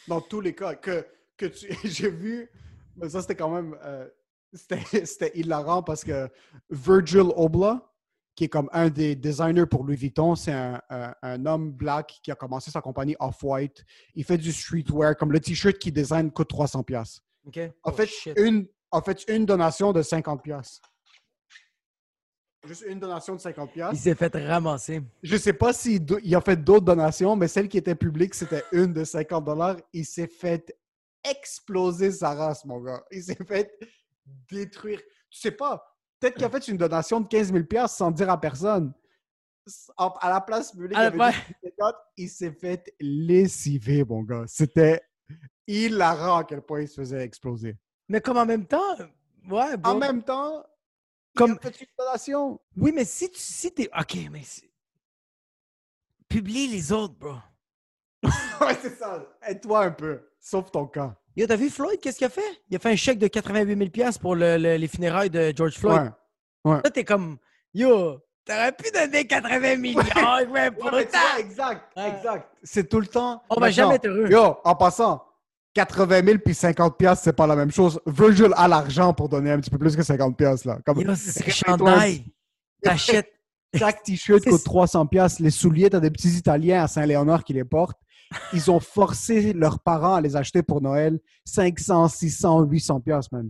[0.08, 0.76] Dans tous les cas.
[0.76, 1.68] Que, que tu...
[1.84, 2.50] J'ai vu.
[2.96, 3.78] Mais ça, c'était quand même.
[3.84, 4.08] euh,
[4.54, 6.30] C'était hilarant parce que
[6.70, 7.86] Virgil Obla,
[8.34, 12.20] qui est comme un des designers pour Louis Vuitton, c'est un, un- un homme black
[12.24, 13.84] qui a commencé sa compagnie Off-White.
[14.16, 16.84] Il fait du streetwear, comme le t-shirt qu'il design coûte 300$.
[16.86, 17.20] pièces.
[17.46, 17.58] OK.
[17.84, 18.34] En, Oh, fait, shit.
[18.40, 20.80] une, en fait, une donation de 50$.
[22.64, 23.90] Juste une donation de 50$.
[23.94, 25.02] Il s'est fait ramasser.
[25.24, 28.36] Je sais pas s'il do- il a fait d'autres donations, mais celle qui était publique,
[28.36, 29.78] c'était une de 50 dollars.
[29.94, 30.78] Il s'est fait
[31.24, 33.04] exploser sa race, mon gars.
[33.12, 33.72] Il s'est fait
[34.50, 35.00] détruire.
[35.30, 35.84] Tu sais pas,
[36.20, 38.94] peut-être qu'il a fait une donation de 15 000 piastres sans dire à personne.
[39.98, 41.18] À la place publique, il, la avait
[41.64, 44.44] dit 50, il s'est fait lessiver, mon gars.
[44.48, 45.02] C'était
[45.68, 47.78] hilarant à quel point il se faisait exploser.
[48.10, 48.98] Mais comme en même temps,
[49.50, 49.76] ouais.
[49.84, 50.64] En même temps,
[51.36, 51.58] Comme-
[52.28, 52.58] une.
[52.78, 53.90] Oui, mais si tu si t'es.
[53.98, 54.42] OK, mais.
[56.28, 57.36] Publie les autres, bro.
[58.62, 59.24] ouais, c'est ça.
[59.46, 60.22] Aide-toi un peu.
[60.40, 61.14] Sauf ton camp.
[61.36, 62.62] Yo, t'as vu Floyd, qu'est-ce qu'il a fait?
[62.70, 65.78] Il a fait un chèque de 88 000 pour le- le- les funérailles de George
[65.78, 66.12] Floyd.
[66.66, 66.82] Ouais.
[66.84, 67.38] Là, t'es comme,
[67.74, 72.10] yo, t'aurais pu donner 80 millions, mais Ouais, pour mais tu vois, exact, Ouais.
[72.10, 72.50] exact.
[72.64, 73.42] C'est tout le temps.
[73.50, 74.30] On va jamais être heureux.
[74.30, 75.24] Yo, en passant,
[75.74, 78.00] 80 000 puis 50 piastres, c'est pas la même chose.
[78.06, 80.80] Virgil a l'argent pour donner un petit peu plus que 50 piastres, là.
[80.86, 81.14] Comme, Yo,
[81.48, 82.26] chandail.
[82.82, 83.32] T'achètes.
[83.76, 85.42] chaque t-shirt coûte 300 piastres.
[85.42, 88.00] Les souliers, t'as des petits Italiens à Saint-Léonard qui les portent.
[88.54, 91.20] Ils ont forcé leurs parents à les acheter pour Noël.
[91.46, 93.50] 500, 600, 800 piastres, man.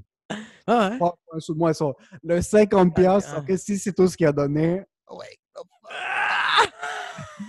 [0.67, 1.39] Ah, ouais.
[1.55, 1.85] Moins, ça.
[2.23, 3.39] Le 50 piastres, Ah.
[3.39, 5.37] OK, si c'est tout ce qu'il a donné, ouais.
[5.89, 6.65] Ah!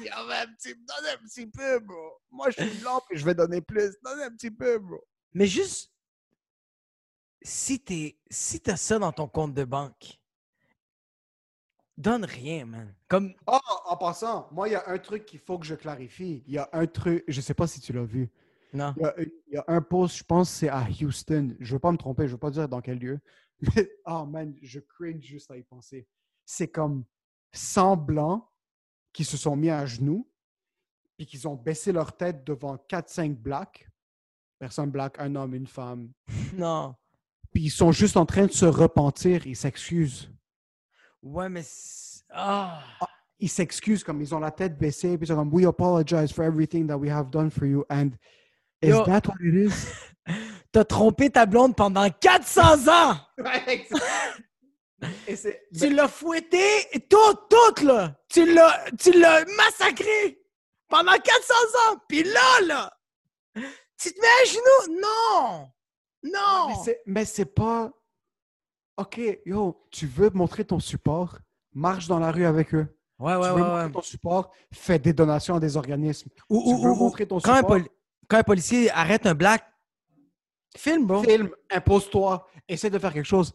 [0.00, 2.20] Il y avait un petit, donne un petit peu, bro.
[2.30, 3.96] Moi, je suis blanc et je vais donner plus.
[4.02, 5.02] Donne un petit peu, bro.
[5.34, 5.92] Mais juste,
[7.42, 10.20] si t'es, si t'as ça dans ton compte de banque,
[11.96, 12.94] donne rien, man.
[13.08, 16.42] Comme, Ah, en passant, moi, il y a un truc qu'il faut que je clarifie.
[16.46, 18.30] Il y a un truc, je sais pas si tu l'as vu.
[18.72, 18.94] Non.
[18.96, 21.54] Il y, a, il y a un post, je pense, c'est à Houston.
[21.60, 23.20] Je ne veux pas me tromper, je ne veux pas dire dans quel lieu.
[23.76, 26.06] Mais, oh man, je cringe juste à y penser.
[26.44, 27.04] C'est comme
[27.52, 28.48] 100 blancs
[29.12, 30.28] qui se sont mis à genoux,
[31.16, 33.88] puis qu'ils ont baissé leur tête devant 4-5 blacks.
[34.58, 36.10] Personne black, un homme, une femme.
[36.54, 36.94] Non.
[37.52, 40.30] Puis ils sont juste en train de se repentir, ils s'excusent.
[41.22, 41.62] Ouais, mais.
[42.30, 42.82] Ah!
[43.38, 46.44] Ils s'excusent comme ils ont la tête baissée, puis ils sont comme We apologize for
[46.44, 47.84] everything that we have done for you.
[47.90, 48.12] And
[48.80, 49.04] is Yo.
[49.04, 49.86] that what it is?
[50.72, 53.16] T'as trompé ta blonde pendant 400 ans!
[55.26, 55.34] Et
[55.76, 56.60] Tu l'as fouetté,
[57.08, 58.14] tout, tout, là!
[58.28, 60.40] Tu l'as, tu l'as massacré
[60.88, 61.54] pendant 400
[61.90, 61.96] ans!
[62.08, 62.92] Puis là, là!
[63.98, 65.00] Tu te mets à genoux?
[65.00, 65.68] Non!
[66.22, 66.82] Mais Non!
[66.84, 67.90] c'est- Mais c'est pas.
[68.96, 71.38] OK, yo, tu veux montrer ton support,
[71.72, 72.86] marche dans la rue avec eux.
[73.18, 73.92] Ouais, tu ouais, veux ouais, montrer ouais.
[73.92, 76.28] ton support, fais des donations à des organismes.
[76.50, 77.78] Ou, tu ou- veux ou- montrer ton quand, support,
[78.28, 79.64] quand un policier arrête un black,
[80.76, 81.22] filme, bro.
[81.22, 83.52] filme, impose-toi, essaie de faire quelque chose.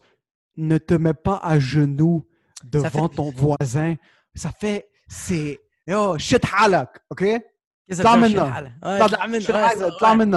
[0.58, 2.26] Ne te mets pas à genoux
[2.64, 3.94] devant fait- ton voisin.
[4.34, 4.90] Ça fait.
[5.06, 5.60] C'est.
[5.86, 7.24] Yo, shit halak, OK?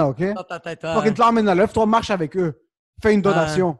[0.08, 0.32] OK?
[0.34, 0.94] Dans ta tête, ouais.
[0.94, 1.54] Fucking t'en mets là.
[1.54, 2.54] Lève-toi, marche avec eux.
[3.02, 3.76] Fais une donation.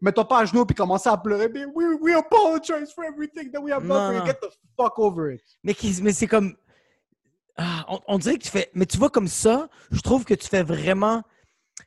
[0.00, 1.46] Mets-toi pas à genoux puis commence à pleurer.
[1.46, 4.26] We, we apologize for everything that we have done for you.
[4.26, 5.42] Get the fuck over it.
[5.62, 6.56] Mais, mais c'est comme.
[7.56, 8.70] Ah, on, on dirait que tu fais.
[8.74, 11.22] Mais tu vois, comme ça, je trouve que tu fais vraiment.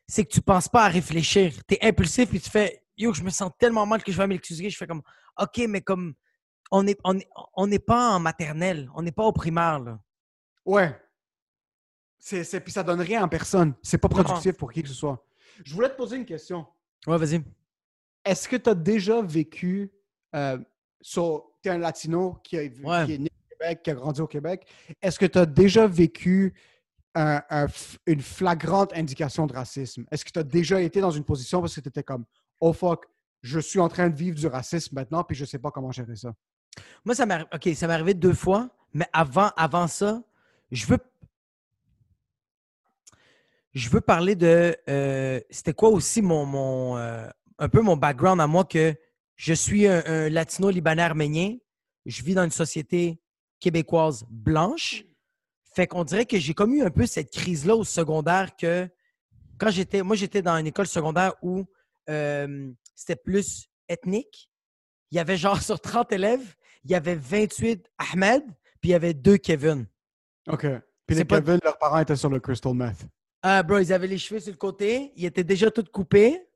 [0.08, 1.52] C'est que tu penses pas à réfléchir.
[1.68, 4.28] Tu es impulsif et tu fais Yo, je me sens tellement mal que je vais
[4.28, 4.70] m'excuser.
[4.70, 5.02] Je fais comme
[5.40, 6.14] OK, mais comme.
[6.72, 8.90] On n'est on est, on pas en maternelle.
[8.96, 10.00] On n'est pas au primaire, là.
[10.66, 11.00] Ouais.
[12.18, 13.76] C'est, puis ça donne rien en personne.
[13.84, 15.24] C'est pas productif pour qui que ce soit.
[15.64, 16.66] Je voulais te poser une question.
[17.06, 17.44] Ouais, vas-y.
[18.24, 19.92] Est-ce que tu as déjà vécu.
[20.36, 20.58] Euh,
[21.04, 21.20] tu
[21.66, 23.06] es un latino qui, a- Ouais.
[23.06, 24.68] qui est né au Québec, qui a grandi au Québec.
[25.02, 26.54] Est-ce que tu as déjà vécu
[27.14, 30.06] un- un f- une flagrante indication de racisme?
[30.12, 32.26] Est-ce que tu as déjà été dans une position parce que tu étais comme
[32.60, 33.06] Oh fuck,
[33.42, 36.16] je suis en train de vivre du racisme maintenant, puis je sais pas comment gérer
[36.16, 36.34] ça?
[37.04, 40.22] Moi, ça m'est arrivé deux fois, mais avant, avant ça,
[40.72, 40.98] je veux.
[43.74, 44.76] Je veux parler de.
[44.90, 46.46] euh, C'était quoi aussi mon.
[46.46, 48.96] mon euh, un peu mon background à moi que
[49.36, 51.56] je suis un, un latino-libanais arménien.
[52.06, 53.22] Je vis dans une société
[53.60, 55.04] québécoise blanche.
[55.76, 58.90] Fait qu'on dirait que j'ai comme un peu cette crise-là au secondaire que
[59.58, 60.04] quand j'étais.
[60.04, 61.66] Moi, j'étais dans une école secondaire où
[62.10, 64.50] euh, c'était plus ethnique.
[65.12, 68.44] Il y avait genre sur 30 élèves, il y avait 28 Ahmed,
[68.82, 69.86] puis il y avait deux Kevin.
[70.48, 70.66] OK.
[71.08, 73.06] Puis les pas- Kevin, leurs parents étaient sur le crystal meth.
[73.42, 76.48] Ah, bro, ils avaient les cheveux sur le côté, ils étaient déjà tous coupés,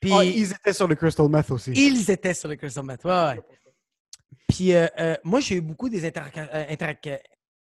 [0.00, 1.72] puis Ah, ils étaient sur le crystal meth aussi.
[1.72, 3.04] ils étaient sur le Crystal Meth.
[3.04, 3.40] Ouais, ouais.
[4.48, 6.66] Puis euh, euh, moi, j'ai eu beaucoup des interca- euh,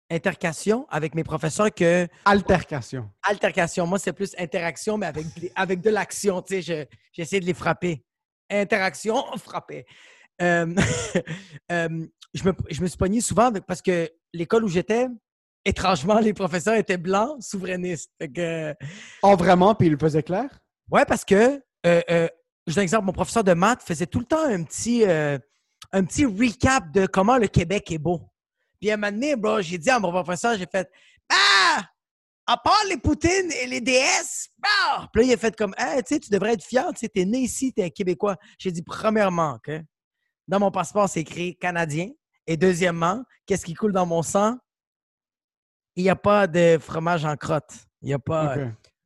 [0.09, 3.09] interca- intercations avec mes professeurs que Altercation.
[3.23, 3.87] altercation.
[3.87, 5.11] Moi, c'est plus interaction, mais
[5.55, 6.41] avec, de l'action.
[6.41, 8.03] Tu sais, je- j'ai essayé de les frapper.
[8.49, 9.85] Interaction, frapper.
[10.41, 10.73] Euh,
[11.71, 15.07] euh, je, me, je me suis pogné souvent avec- parce que l'école où j'étais,
[15.65, 18.11] étrangement, les professeurs étaient blancs, souverainistes.
[18.21, 18.73] Fait que,
[19.23, 19.75] Oh, vraiment?
[19.75, 20.47] Puis ils le faisaient clair?
[20.91, 22.01] ouais, parce que, euh,
[22.67, 26.03] je donne un exemple, mon professeur de maths faisait tout le temps un petit, un
[26.03, 28.21] petit recap de comment le Québec est beau.
[28.79, 30.89] Puis à un moment donné, bro, j'ai dit à mon professeur, j'ai fait
[31.29, 31.83] Ah!
[32.49, 35.09] À part les poutines et les DS, bah!
[35.11, 37.09] Puis là, il a fait comme Hey, tu sais, tu devrais être fier, tu sais,
[37.09, 38.37] t'es né ici, t'es un Québécois.
[38.57, 39.71] J'ai dit, premièrement, OK?
[40.47, 42.09] Dans mon passeport, c'est écrit Canadien.
[42.45, 44.55] Et deuxièmement, qu'est-ce qui coule dans mon sang?
[45.97, 47.73] Il n'y a pas de fromage en crotte.
[48.01, 48.55] Il n'y a pas.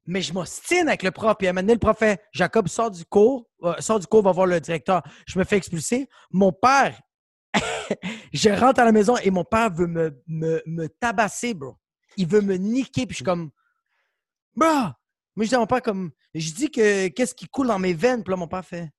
[0.06, 1.36] Mais je m'ostine avec le prof.
[1.38, 4.08] Puis à un moment donné, le prof fait Jacob, sort du cours, euh, sort du
[4.08, 5.02] cours, va voir le directeur.
[5.26, 6.08] Je me fais expulser.
[6.32, 7.00] Mon père,
[8.34, 11.78] je rentre à la maison et mon père veut me, me, me tabasser, bro.
[12.18, 13.06] Il veut me niquer.
[13.06, 13.52] Puis je suis comme,
[14.56, 14.92] bro.
[15.36, 17.94] Moi, je dis à mon père comme, je dis que qu'est-ce qui coule dans mes
[17.94, 18.24] veines?
[18.24, 18.92] Puis là, mon père fait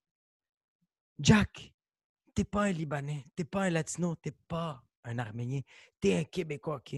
[1.19, 1.73] Jack,
[2.35, 5.61] t'es pas un Libanais, t'es pas un Latino, t'es pas un Arménien,
[6.01, 6.97] t'es un Québécois, OK?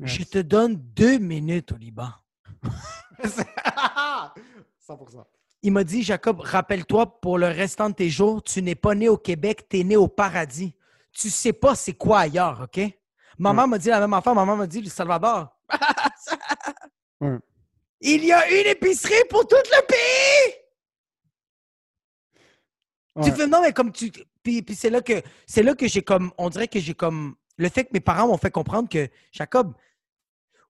[0.00, 2.10] Je te donne deux minutes au Liban.
[3.22, 5.24] 100%.
[5.62, 9.08] Il m'a dit, Jacob, rappelle-toi pour le restant de tes jours, tu n'es pas né
[9.08, 10.74] au Québec, tu es né au paradis.
[11.12, 12.80] Tu sais pas c'est quoi ailleurs, OK?
[13.38, 14.34] Maman m'a dit la même affaire.
[14.34, 15.48] Maman m'a dit, le Salvador.
[18.00, 20.54] Il y a une épicerie pour tout le pays!
[23.22, 24.10] Tu fais, non, mais comme tu.
[24.42, 26.32] Puis, puis c'est là que c'est là que j'ai comme.
[26.38, 27.36] On dirait que j'ai comme.
[27.58, 29.74] Le fait que mes parents m'ont fait comprendre que, Jacob,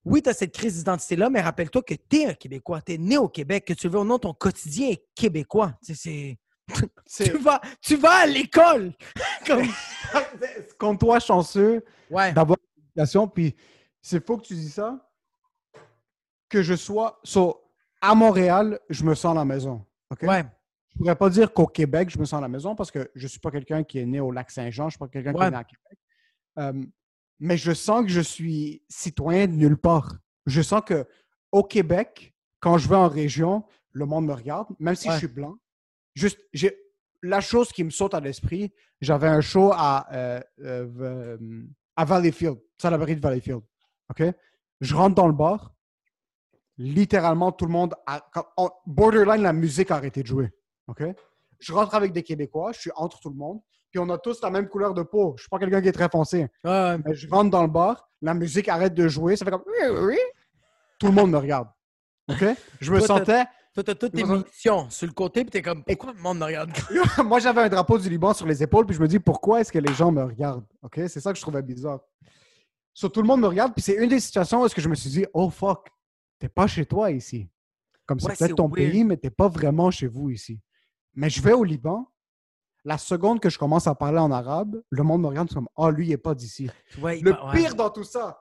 [0.04, 2.82] oui, tu as cette crise d'identité-là, mais rappelle-toi que tu es un Québécois.
[2.82, 5.74] Tu es né au Québec, que tu veux ou non, ton quotidien est québécois.
[5.86, 6.38] Tu sais,
[7.14, 8.92] Tu vas, tu vas à l'école!
[9.46, 9.68] Comme...
[10.78, 12.32] Compte-toi chanceux Ouais.
[12.32, 13.54] d'avoir une éducation, puis
[14.00, 14.98] c'est faux que tu dis ça.
[16.48, 17.18] que je sois.
[17.24, 17.64] so,
[18.00, 19.86] à Montréal, je me sens à la maison.
[20.10, 20.22] OK?
[20.22, 20.44] Ouais.
[20.90, 23.26] Je pourrais pas dire qu'au Québec, je me sens à la maison parce que je
[23.26, 25.50] suis pas quelqu'un qui est né au lac Saint-Jean, je suis pas quelqu'un qui est
[25.50, 25.98] né à Québec.
[26.58, 26.84] Euh,
[27.40, 30.14] mais je sens que je suis citoyen de nulle part.
[30.44, 31.06] Je sens que
[31.52, 35.14] au Québec, quand je vais en région, le monde me regarde, même si Ouais.
[35.14, 35.56] je suis blanc.
[36.14, 36.76] Juste, j'ai
[37.22, 38.72] la chose qui me saute à l'esprit.
[39.00, 41.36] J'avais un show à euh, euh,
[41.96, 43.62] à Valleyfield, Salaberry de Valleyfield.
[44.10, 44.22] OK?
[44.80, 45.72] Je rentre dans le bar.
[46.78, 48.20] Littéralement, tout le monde a.
[48.86, 50.50] borderline, la musique a arrêté de jouer.
[50.88, 51.02] OK?
[51.60, 54.40] Je rentre avec des Québécois, je suis entre tout le monde, puis on a tous
[54.42, 55.34] la même couleur de peau.
[55.36, 56.48] Je suis pas quelqu'un qui est très foncé.
[56.64, 56.98] Ouais.
[57.04, 59.62] Mais je rentre dans le bar, la musique arrête de jouer, ça fait comme.
[60.98, 61.68] Tout le monde me regarde.
[62.28, 62.44] OK?
[62.80, 63.44] Je me sentais.
[63.74, 66.44] Toi, t'as toutes tes munitions sur le côté, puis t'es comme, pourquoi le monde me
[66.44, 66.70] regarde?
[67.24, 69.72] Moi, j'avais un drapeau du Liban sur les épaules, puis je me dis pourquoi est-ce
[69.72, 70.66] que les gens me regardent?
[70.82, 70.96] OK?
[71.08, 72.00] C'est ça que je trouvais bizarre.
[72.92, 74.88] So, tout le monde me regarde, puis c'est une des situations où est-ce que je
[74.90, 75.88] me suis dit, oh fuck,
[76.38, 77.48] t'es pas chez toi ici.
[78.04, 78.74] Comme c'est Ouais, peut-être c'est ton weird.
[78.74, 80.60] pays, mais t'es pas vraiment chez vous ici.
[81.14, 82.12] Mais je vais au Liban,
[82.84, 85.88] la seconde que je commence à parler en arabe, le monde me regarde comme, oh,
[85.88, 86.68] lui, il est pas d'ici.
[87.00, 87.52] Ouais, Le ouais.
[87.54, 88.38] pire dans tout ça,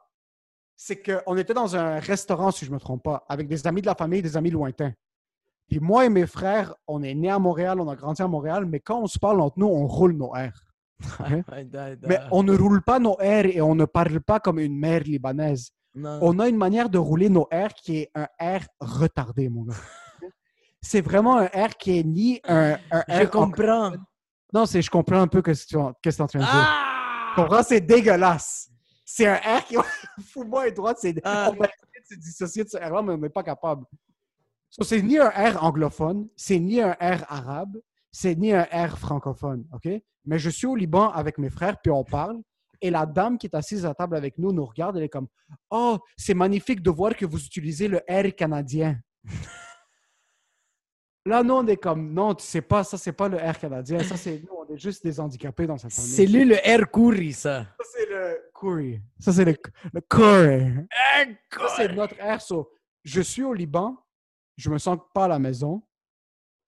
[0.76, 3.82] c'est qu'on était dans un restaurant, si je ne me trompe pas, avec des amis
[3.82, 4.92] de la famille, des amis lointains.
[5.72, 8.66] Puis moi et mes frères, on est nés à Montréal, on a grandi à Montréal,
[8.66, 10.52] mais quand on se parle entre nous, on roule nos R.
[11.72, 14.78] Da- Mais on ne roule pas nos R et on ne parle pas comme une
[14.78, 15.72] mère libanaise.
[15.96, 16.20] Non.
[16.22, 19.74] On a une manière de rouler nos R qui est un R retardé, mon gars.
[20.82, 23.94] C'est vraiment un R qui est ni un, un Je R comprends.
[24.54, 26.40] Non, c'est je comprends un peu ce que tu qu'est-ce que tu es en train
[26.40, 26.52] de dire.
[26.54, 27.34] Ah!
[27.36, 27.64] Comprends?
[27.64, 28.70] C'est dégueulasse.
[29.06, 29.76] C'est un R qui.
[30.34, 31.16] Fous-moi et droite, c'est.
[31.24, 31.50] Ah.
[31.52, 33.86] On va essayer de se dissocier de ce R-là, mais on n'est pas capable.
[34.72, 37.78] So, c'est ni un R anglophone, c'est ni un R arabe,
[38.10, 39.90] c'est ni un R francophone, OK?
[40.26, 42.40] Mais je suis au Liban avec mes frères, puis on parle.
[42.80, 45.28] Et la dame qui est assise à table avec nous nous regarde, elle est comme
[45.70, 48.98] Oh, c'est magnifique de voir que vous utilisez le R canadien.
[51.26, 54.00] Là, nous, on est comme Non, tu sais pas, ça, c'est pas le R canadien.
[54.00, 56.10] Ça, c'est nous, on est juste des handicapés dans cette famille.
[56.12, 57.66] C'est lui le air curry, ça.
[57.78, 59.02] Ça, c'est le curry.
[59.20, 59.56] Ça, c'est le,
[59.94, 60.88] le curry.
[61.52, 62.42] Ça, c'est notre air.
[62.42, 62.72] So,
[63.04, 63.98] je suis au Liban.
[64.62, 65.82] Je me sens pas à la maison.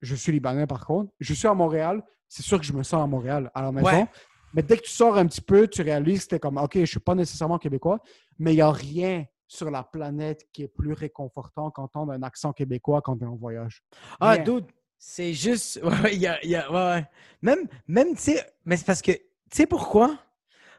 [0.01, 1.11] Je suis libanais, par contre.
[1.19, 2.03] Je suis à Montréal.
[2.27, 3.85] C'est sûr que je me sens à Montréal, à la maison.
[3.87, 4.07] Ouais.
[4.55, 6.85] Mais dès que tu sors un petit peu, tu réalises que t'es comme, OK, je
[6.85, 7.99] suis pas nécessairement québécois,
[8.39, 12.51] mais il n'y a rien sur la planète qui est plus réconfortant qu'entendre un accent
[12.53, 13.83] québécois quand tu es en voyage.
[14.19, 14.43] Ah, Rien.
[14.43, 14.65] dude,
[14.97, 15.79] c'est juste.
[15.83, 17.05] Ouais, y a, il y a- ouais, ouais.
[17.43, 19.11] Même, même tu sais, mais c'est parce que.
[19.11, 20.17] Tu sais pourquoi?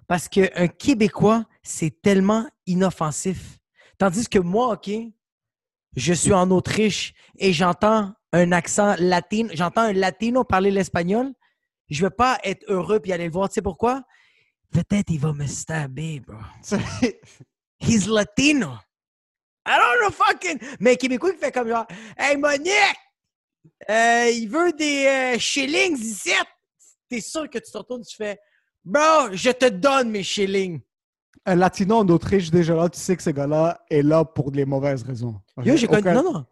[0.08, 3.58] Parce qu'un Québécois, c'est tellement inoffensif.
[3.98, 4.90] Tandis que moi, OK,
[5.96, 11.32] je suis en Autriche et j'entends un accent latino, j'entends un latino parler l'espagnol,
[11.88, 13.48] je vais pas être heureux puis aller le voir.
[13.48, 14.02] Tu sais pourquoi?
[14.70, 16.38] Peut-être il va me stabber, bro.
[17.80, 18.72] He's Latino.
[19.66, 20.58] I don't know fucking.
[20.80, 21.86] Mais Québécois qui fait comme genre,
[22.18, 22.70] Hey Monique,
[23.88, 26.32] euh, il veut des euh, shillings ici.
[27.08, 28.38] T'es sûr que tu te retournes, tu fais,
[28.84, 30.80] Bro, je te donne mes shillings.
[31.46, 34.64] Un latino en Autriche, déjà là, tu sais que ce gars-là est là pour les
[34.64, 35.40] mauvaises raisons.
[35.62, 36.00] Yo, j'ai connu.
[36.00, 36.46] Aucun- Non, non.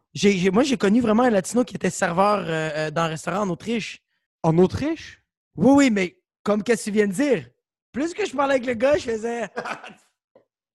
[0.52, 3.48] Moi, j'ai connu vraiment un latino qui était serveur euh, euh, dans un restaurant en
[3.50, 4.02] Autriche.
[4.42, 5.22] En Autriche?
[5.56, 7.48] Oui, oui, mais comme qu'est-ce que tu viens de dire,
[7.92, 9.48] plus que je parlais avec le gars, je faisais.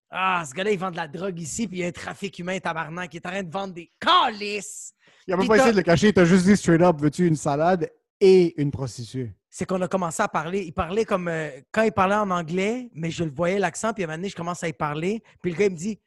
[0.09, 2.39] Ah, ce gars-là, il vend de la drogue ici, puis il y a un trafic
[2.39, 4.95] humain tabarnak qui est en train de vendre des calices.
[5.27, 7.27] Il a même pas essayé de le cacher, il t'a juste dit straight up, veux-tu
[7.27, 9.35] une salade et une prostituée?
[9.57, 10.65] C'est qu'on a commencé à parler.
[10.67, 14.03] Il parlait comme euh, quand il parlait en anglais, mais je le voyais l'accent, puis
[14.03, 15.23] à un moment donné, je commence à y parler.
[15.41, 15.99] Puis le gars, il me dit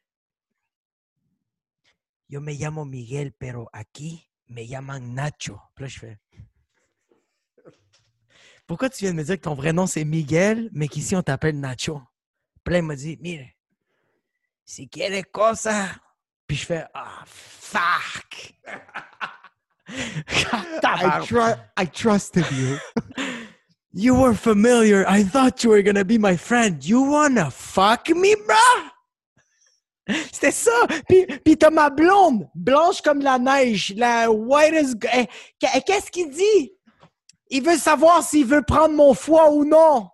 [2.30, 5.60] Yo me llamo Miguel, pero aquí me llaman Nacho.
[5.74, 6.20] Puis là, je fais
[8.68, 11.24] Pourquoi tu viens de me dire que ton vrai nom c'est Miguel, mais qu'ici on
[11.24, 12.04] t'appelle Nacho?
[12.64, 13.48] Puis là, il m'a dit Mire,
[14.64, 15.88] si quieres cosa.
[16.46, 18.54] Puis je fais Ah, fuck!
[19.90, 22.78] I, tru- I trusted you.
[23.92, 25.04] You were familiar.
[25.08, 26.86] I thought you were gonna be my friend.
[26.86, 30.16] You wanna fuck me, bro?
[30.32, 30.72] C'était ça.
[31.08, 34.94] Puis, puis t'as ma blonde, blanche comme la neige, la white as...
[35.12, 35.26] Eh,
[35.60, 36.72] qu- Qu'est-ce qu'il dit?
[37.50, 40.08] Il veut savoir s'il veut prendre mon foie ou non.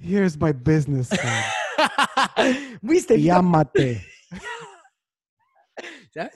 [0.00, 2.46] Here's my business card.
[2.82, 3.34] oui, c'était bien.
[3.36, 3.98] Yamate.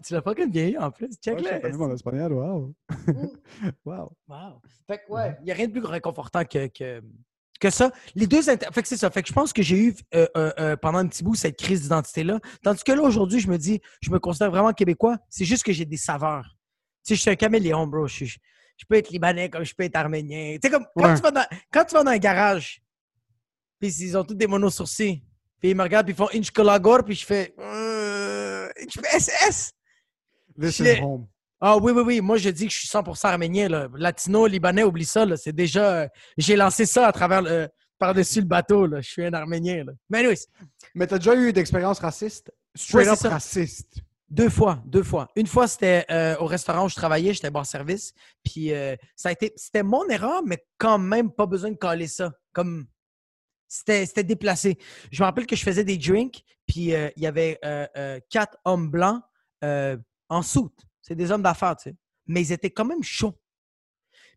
[0.05, 1.11] Tu l'as pas comme vieilli en plus.
[1.23, 1.77] Check Ouais, là.
[1.77, 2.75] mon espagnol, wow.
[3.85, 4.13] wow.
[4.29, 4.61] Wow.
[4.87, 7.03] Fait que, ouais, il n'y a rien de plus réconfortant que, que,
[7.61, 7.91] que ça.
[8.15, 9.11] Les deux inter- Fait que c'est ça.
[9.11, 11.59] Fait que je pense que j'ai eu euh, euh, euh, pendant un petit bout cette
[11.59, 12.41] crise d'identité-là.
[12.63, 15.19] Tandis que là, aujourd'hui, je me dis, je me considère vraiment québécois.
[15.29, 16.57] C'est juste que j'ai des saveurs.
[17.05, 18.07] Tu sais, je suis un caméléon, bro.
[18.07, 20.55] Je, je peux être libanais comme je peux être arménien.
[20.55, 21.15] Tu sais, comme quand, Ouais.
[21.17, 22.83] tu vas dans, quand tu vas dans un garage,
[23.79, 25.23] puis ils ont tous des monos sourcils,
[25.61, 27.55] puis ils me regardent, puis ils font Inchkolagor, puis je fais.
[28.81, 29.73] Euh, je fais SS.
[30.59, 31.27] This is home.
[31.61, 32.21] Ah oui, oui, oui.
[32.21, 33.69] Moi, je dis que je suis 100% arménien.
[33.69, 33.89] Là.
[33.97, 35.25] Latino, libanais, oublie ça.
[35.37, 36.03] C'est déjà...
[36.03, 37.69] euh, J'ai lancé ça à travers le...
[37.99, 38.87] par-dessus le bateau.
[38.87, 39.01] Là.
[39.01, 39.85] Je suis un arménien.
[39.85, 39.93] Là.
[40.11, 40.47] Mais anyways,
[40.95, 42.53] Mais t'as déjà eu d'expériences racistes?
[42.75, 44.03] Straight up raciste.
[44.29, 45.29] Deux fois, deux fois.
[45.37, 48.13] Une fois, c'était euh, au restaurant où je travaillais, j'étais bar service.
[48.45, 52.09] Puis euh, ça a été, c'était mon erreur, mais quand même pas besoin de caler
[52.09, 52.33] ça.
[52.53, 52.87] Comme
[53.69, 54.79] c'était, déplacé.
[55.11, 58.21] Je me rappelle que je faisais des drinks, puis euh, il y avait euh, euh,
[58.31, 59.23] quatre hommes blancs
[60.29, 60.79] en soute.
[61.03, 61.97] C'est des hommes d'affaires, tu sais.
[62.27, 63.39] Mais ils étaient quand même chauds.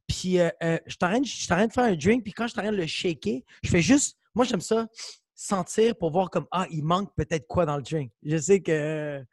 [0.07, 1.19] Puis je train
[1.67, 4.45] de- faire un drink, puis quand je train de le shaker, je fais juste, moi
[4.45, 4.87] j'aime ça,
[5.35, 8.11] sentir pour voir comme, ah, il manque peut-être quoi dans le drink.
[8.23, 9.23] Je sais que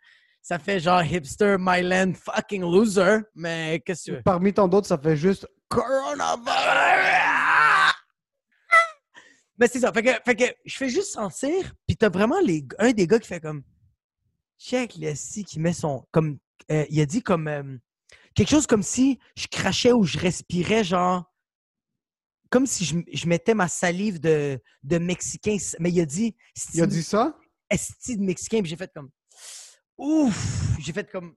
[0.42, 4.22] ça fait genre hipster, Myland, fucking loser, mais qu'est-ce que tu veux?
[4.22, 7.35] Parmi tant d'autres, ça fait juste coronavirus.
[9.58, 9.92] Mais c'est ça.
[9.92, 13.18] Fait que, fait que je fais juste sentir, puis t'as vraiment les, un des gars
[13.18, 13.62] qui fait comme,
[14.58, 16.38] check le si qui met son, comme,
[16.70, 17.76] euh, il a dit comme, euh,
[18.34, 21.24] quelque chose comme si je crachais ou je respirais, genre,
[22.50, 26.36] comme si je, je mettais ma salive de, de Mexicain, mais il a dit,
[26.74, 27.36] Il a dit ça?
[27.70, 29.10] esti de Mexicain, puis j'ai fait comme,
[29.98, 31.34] ouf, j'ai fait comme,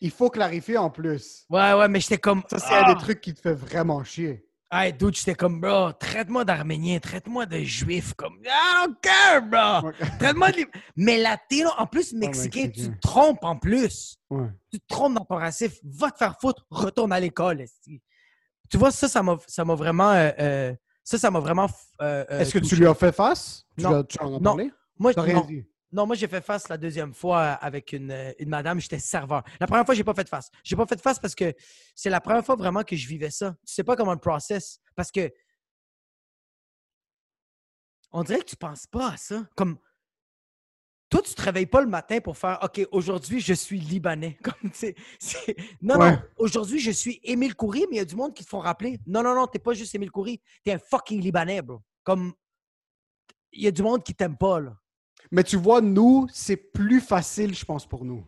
[0.00, 1.46] Il faut clarifier en plus.
[1.50, 2.94] ouais, ouais, mais j'étais comme, Ça, c'est un ah!
[2.94, 4.46] des trucs qui te fait vraiment chier.
[4.72, 9.90] Hey, dude, j'étais comme, bro, traite-moi d'arménien, traite-moi de juif, comme, I don't care, bro!
[10.20, 10.64] Traite-moi de.
[10.94, 14.16] Mais latino, en plus, mexicain, tu te trompes en plus.
[14.30, 14.46] Ouais.
[14.72, 15.74] Tu te trompes dans ton racisme.
[15.84, 17.64] Va te faire foutre, retourne à l'école.
[18.70, 20.12] Tu vois, ça, ça m'a vraiment.
[20.12, 21.66] euh, euh, ça, ça m'a vraiment.
[22.00, 23.64] euh, Est-ce que tu lui as fait face?
[23.76, 24.04] Tu, Non.
[24.04, 24.40] tu en as Non.
[24.40, 24.70] parlé?
[25.00, 25.64] Moi, T'as rien non, dit?
[25.92, 28.78] Non, moi, j'ai fait face la deuxième fois avec une, euh, une madame.
[28.80, 29.42] J'étais serveur.
[29.58, 30.50] La première fois, j'ai pas fait face.
[30.62, 31.52] J'ai pas fait face parce que
[31.94, 33.56] c'est la première fois vraiment que je vivais ça.
[33.66, 34.80] Tu sais pas comment le process.
[34.94, 35.32] Parce que.
[38.12, 39.46] On dirait que tu penses pas à ça.
[39.56, 39.78] Comme.
[41.08, 44.38] Toi, tu te réveilles pas le matin pour faire OK, aujourd'hui, je suis Libanais.
[44.44, 46.12] Comme, tu sais, c'est- non, Ouais.
[46.12, 48.60] non, aujourd'hui, je suis Émile Coury, mais il y a du monde qui te font
[48.60, 49.00] rappeler.
[49.08, 51.82] Non, non, non, t'es pas juste Émile Coury, t'es un fucking Libanais, bro.
[52.04, 52.32] Comme.
[53.52, 54.76] Il y a du monde qui t'aime pas, là.
[55.30, 58.24] Mais tu vois, nous, c'est plus facile, je pense, pour nous.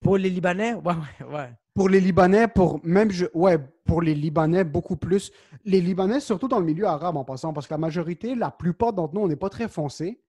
[0.00, 0.94] Pour les Libanais, ouais,
[1.26, 1.52] ouais.
[1.74, 5.32] Pour les Libanais, pour même, je, ouais, pour les Libanais, beaucoup plus.
[5.64, 8.92] Les Libanais, surtout dans le milieu arabe en passant, parce que la majorité, la plupart
[8.92, 10.20] d'entre nous, on n'est pas très foncés.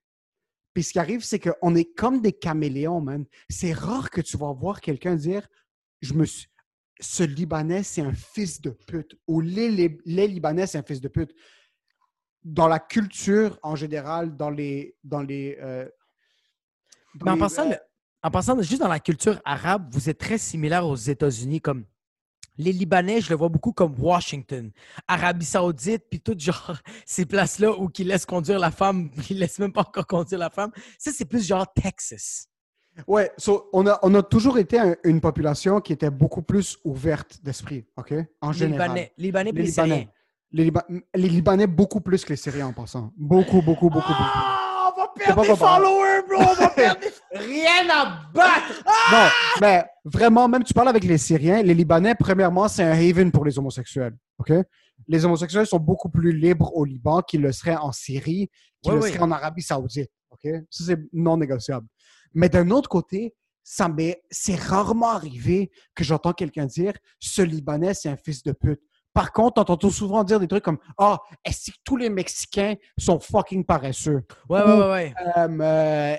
[0.74, 3.26] Puis ce qui arrive, c'est qu'on est comme des caméléons, man.
[3.50, 5.48] C'est rare que tu vas voir quelqu'un dire
[6.02, 6.48] je me suis...
[7.00, 9.18] Ce Libanais, c'est un fils de pute.
[9.28, 11.34] Ou les, les, les Libanais, c'est un fils de pute.
[12.44, 14.96] Dans la culture en général, dans les.
[15.04, 15.88] Dans les, euh,
[17.16, 17.76] dans Mais en les- passant, euh,
[18.24, 21.62] en passant, juste dans la culture arabe, vous êtes très similaire aux États-Unis.
[21.62, 21.86] Comme
[22.58, 24.72] les Libanais, je le vois beaucoup comme Washington,
[25.08, 29.60] Arabie Saoudite, puis tout genre ces places-là où ils laissent conduire la femme, ils laissent
[29.60, 30.72] même pas encore conduire la femme.
[30.98, 32.48] Ça, c'est plus genre Texas.
[33.08, 36.78] Ouais, so, on, a, on a toujours été un- une population qui était beaucoup plus
[36.84, 38.14] ouverte d'esprit, OK?
[38.40, 38.90] En général.
[38.90, 39.64] Libanais, Libanais, Les.
[39.64, 40.10] Libanais.
[40.54, 40.86] Les, Liba-
[41.16, 43.12] les Libanais, beaucoup plus que les Syriens en passant.
[43.18, 44.14] Beaucoup, beaucoup, beaucoup, beaucoup.
[44.14, 46.52] Ah, on va perdre des followers, bro!
[46.52, 47.38] On va perdre des...
[47.40, 48.84] Rien à battre!
[49.12, 49.28] Non,
[49.62, 53.46] mais vraiment, même tu parles avec les Syriens, les Libanais, premièrement, c'est un haven pour
[53.46, 54.52] les homosexuels, OK?
[55.08, 58.50] Les homosexuels sont beaucoup plus libres au Liban qu'ils le seraient en Syrie,
[58.82, 60.48] qu'ils le seraient en Arabie Saoudite, OK?
[60.70, 61.88] Ça, c'est non négociable.
[62.36, 63.34] Mais d'un autre côté,
[63.64, 68.52] ça m'est- c'est rarement arrivé que j'entends quelqu'un dire «ce Libanais, c'est un fils de
[68.52, 68.82] pute».
[69.14, 73.20] Par contre, t'entends souvent dire des trucs comme «Ah, est-ce que tous les Mexicains sont
[73.20, 74.24] fucking paresseux?
[74.50, 75.14] Ouais, ouais, ouais, ouais.
[75.38, 76.18] Euh, euh,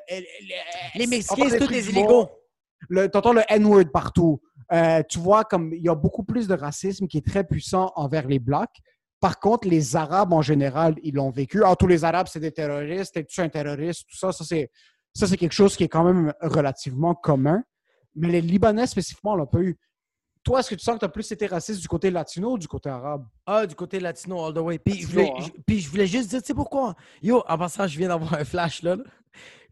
[0.95, 2.29] Les on Mexicains, c'est tous des illégaux.
[3.13, 4.41] T'entends le N-word partout.
[4.73, 7.93] Euh, tu vois, comme il y a beaucoup plus de racisme qui est très puissant
[7.97, 8.81] envers les Blacks.
[9.21, 11.63] Par contre, les Arabes en général, ils l'ont vécu.
[11.65, 13.17] Ah, tous les Arabes, c'est des terroristes.
[13.17, 14.07] Es-tu un terroriste?
[14.09, 14.71] Tout ça, ça c'est,
[15.15, 17.65] ça, c'est quelque chose qui est quand même relativement commun.
[18.15, 19.77] Mais les Libanais, spécifiquement, on l'a pas eu.
[20.45, 22.59] Toi, est-ce que tu sens que tu as plus été raciste du côté latino ou
[22.59, 23.27] du côté arabe?
[23.47, 24.79] Ah, du côté latino, all the way.
[24.79, 25.45] Puis, je Latino, voulais, hein?
[25.57, 26.95] je- puis je voulais juste dire, tu sais pourquoi?
[27.23, 28.97] Yo, en passant, je viens d'avoir un flash là.
[28.97, 29.05] là.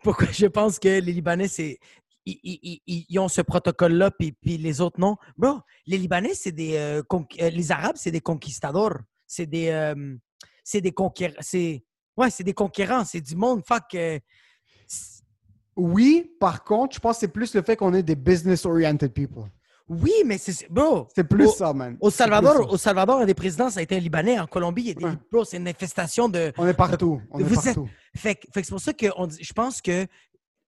[0.02, 0.28] Pourquoi?
[0.32, 1.78] Je pense que les Libanais, c'est.
[2.24, 5.16] Ils, ils- ils- ils ont ce protocole-là, puis, puis les autres non.
[5.36, 6.76] Bro, les Libanais, c'est des.
[6.76, 8.96] euh, euh, les Arabes, c'est des conquistadors.
[9.26, 9.68] C'est des.
[9.68, 10.16] euh,
[10.64, 11.34] c'est des conquérants.
[11.40, 11.84] C'est.
[12.16, 13.04] Ouais, c'est des conquérants.
[13.04, 13.62] C'est du monde.
[13.66, 13.94] Fuck.
[13.94, 14.18] euh,
[15.76, 19.44] Oui, par contre, je pense que c'est plus le fait qu'on est des business-oriented people.
[19.88, 20.70] Oui, mais c'est.
[20.70, 21.08] Bro.
[21.14, 21.96] C'est plus au- ça, man.
[22.00, 24.38] Au Salvador, au Salvador, un des présidents, ça a été un Libanais.
[24.38, 25.04] En Colombie, il y a des.
[25.04, 25.18] Ouais.
[25.30, 26.52] Bro, c'est une infestation de.
[26.58, 27.20] On est partout.
[27.30, 27.88] On est Vous êtes- partout.
[28.16, 30.06] Fait, que- fait que c'est pour ça que on je pense que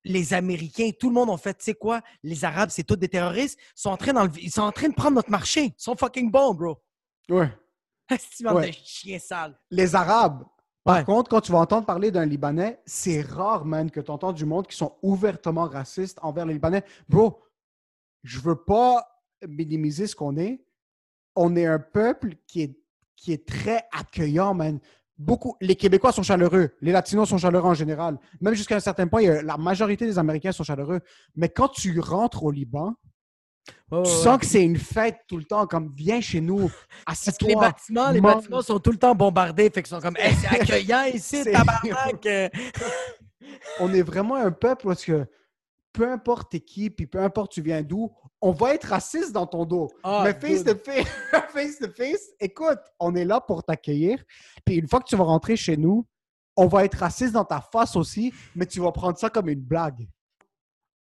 [0.05, 3.09] les Américains, tout le monde ont fait, tu sais quoi, les Arabes, c'est tous des
[3.09, 5.65] terroristes, ils sont en train, ils sont en train de prendre notre marché.
[5.67, 6.77] Ils sont fucking bons, bro.
[7.31, 7.51] Ouais.
[8.19, 8.69] C'est bande Ouais.
[8.69, 9.59] de chiens sales?
[9.71, 10.45] Les Arabes,
[10.87, 11.05] Par Ouais.
[11.05, 14.45] contre, quand tu vas entendre parler d'un Libanais, c'est rare, man, que tu entends du
[14.45, 16.85] monde qui sont ouvertement racistes envers les Libanais.
[17.09, 17.41] Bro,
[18.25, 19.07] je veux pas
[19.47, 20.65] minimiser ce qu'on est.
[21.37, 22.79] On est un peuple qui est,
[23.17, 24.81] qui est très accueillant, man.
[25.17, 28.19] Beaucoup, les Québécois sont chaleureux, les Latinos sont chaleureux en général.
[28.41, 31.01] Même jusqu'à un certain point, la majorité des Américains sont chaleureux.
[31.37, 32.95] Mais quand tu rentres au Liban,
[33.69, 34.05] tu ouais.
[34.05, 36.69] sens que c'est une fête tout le temps, comme viens chez nous,
[37.07, 38.35] Parce que les bâtiments, les mange.
[38.37, 39.71] bâtiments sont tout le temps bombardés.
[39.71, 42.27] Fait qu'ils sont comme, Hey, c'est accueillant ici, C'est- tabarnak.
[43.81, 45.27] on est vraiment un peuple parce que
[45.95, 48.11] peu importe t'es qui, puis peu importe tu viens d'où,
[48.43, 49.89] on va être raciste dans ton dos.
[50.03, 50.83] Ah, Mais face to dude.
[50.83, 51.09] face,
[51.53, 54.23] face to face, écoute, on est là pour t'accueillir.
[54.67, 56.07] Puis une fois que tu vas rentrer chez nous,
[56.57, 59.63] on va être raciste dans ta face aussi, mais tu vas prendre ça comme une
[59.63, 60.09] blague.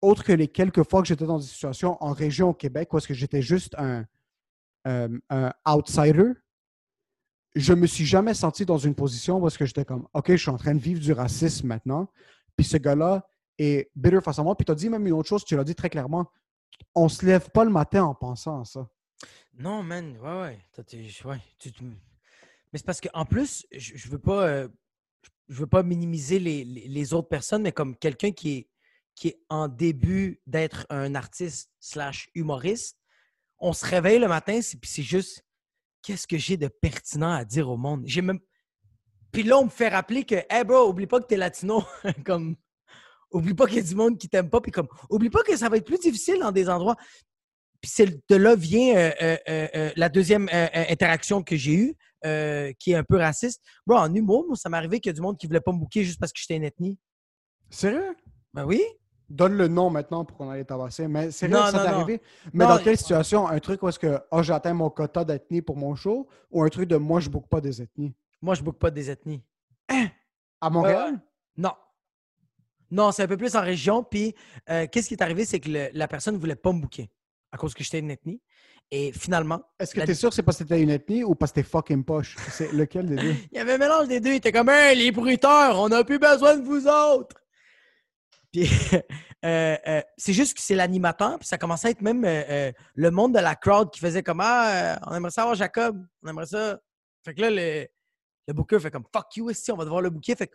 [0.01, 2.97] Autre que les quelques fois que j'étais dans des situations en région au Québec où
[2.97, 4.05] est-ce que j'étais juste un,
[4.87, 6.33] euh, un outsider,
[7.55, 10.37] je me suis jamais senti dans une position où est-ce que j'étais comme, OK, je
[10.37, 12.09] suis en train de vivre du racisme maintenant.
[12.55, 13.27] Puis ce gars-là
[13.57, 14.55] est bitter face à moi.
[14.55, 16.29] Puis tu as dit même une autre chose, tu l'as dit très clairement.
[16.95, 18.87] On se lève pas le matin en pensant à ça.
[19.57, 20.59] Non, man, ouais, ouais.
[21.59, 24.67] Tu- Mais c'est parce qu'en plus, je, je veux pas, euh,
[25.47, 28.69] je veux pas minimiser les, les- autres personnes, mais comme quelqu'un qui est,
[29.15, 32.97] qui est en début d'être un artiste slash humoriste,
[33.59, 35.45] on se réveille le matin, puis c'est juste,
[36.01, 38.03] qu'est-ce que j'ai de pertinent à dire au monde?
[38.05, 38.39] J'ai même...
[39.31, 41.83] Puis là, on me fait rappeler que, hey bro, oublie pas que t'es latino.
[42.25, 42.55] comme,
[43.33, 45.57] oublie pas qu'il y a du monde qui t'aime pas, puis comme, oublie pas que
[45.57, 46.95] ça va être plus difficile dans des endroits.
[47.81, 51.95] Puis c'est de là vient euh, euh, euh, la deuxième interaction que j'ai eue,
[52.79, 53.61] qui est un peu raciste.
[53.85, 55.73] Bro, en humour, moi, ça m'est arrivé qu'il y a du monde qui voulait pas
[55.73, 56.97] me bouquer juste parce que j'étais une ethnie.
[57.69, 58.15] Sérieux?
[58.53, 58.81] Ben oui.
[59.29, 61.09] Donne le nom maintenant pour qu'on aille tabasser.
[61.09, 62.21] Mais sérieux, Non, ça non, t'est arrivé?
[62.53, 63.47] Mais Non, dans quelle situation?
[63.47, 66.69] Un truc où est-ce que oh, j'atteins mon quota d'ethnie pour mon show ou un
[66.69, 68.13] truc de moi, je boucle pas des ethnies?
[68.41, 69.43] Moi, je boucle pas des ethnies.
[70.61, 71.19] À Montréal?
[71.57, 71.73] Non.
[72.93, 74.03] Non, c'est un peu plus en région.
[74.03, 74.35] Puis,
[74.69, 77.09] euh, qu'est-ce qui est arrivé, c'est que le- la personne ne voulait pas me bouquer
[77.51, 78.39] à cause que j'étais une ethnie.
[78.91, 81.23] Et finalement, Est-ce que La- tu es sûr que c'est parce que t'étais une ethnie
[81.23, 82.35] ou parce que t'es fucking poche?
[82.51, 83.21] C'est lequel des deux?
[83.51, 84.29] il y avait un mélange des deux.
[84.31, 87.35] Il était comme, hey, les bruiteurs, on n'a plus besoin de vous autres.
[88.51, 88.67] Puis,
[89.45, 91.39] euh, euh, c'est juste que c'est l'animateur.
[91.39, 94.21] Puis, ça commençait à être même euh, euh, le monde de la crowd qui faisait
[94.21, 96.05] comme, ah, euh, on aimerait ça avoir Jacob.
[96.21, 96.79] On aimerait ça.
[97.25, 97.87] Fait que là, le,
[98.47, 100.35] le booker fait comme, fuck you, ici, on va devoir le booker.
[100.35, 100.51] Fait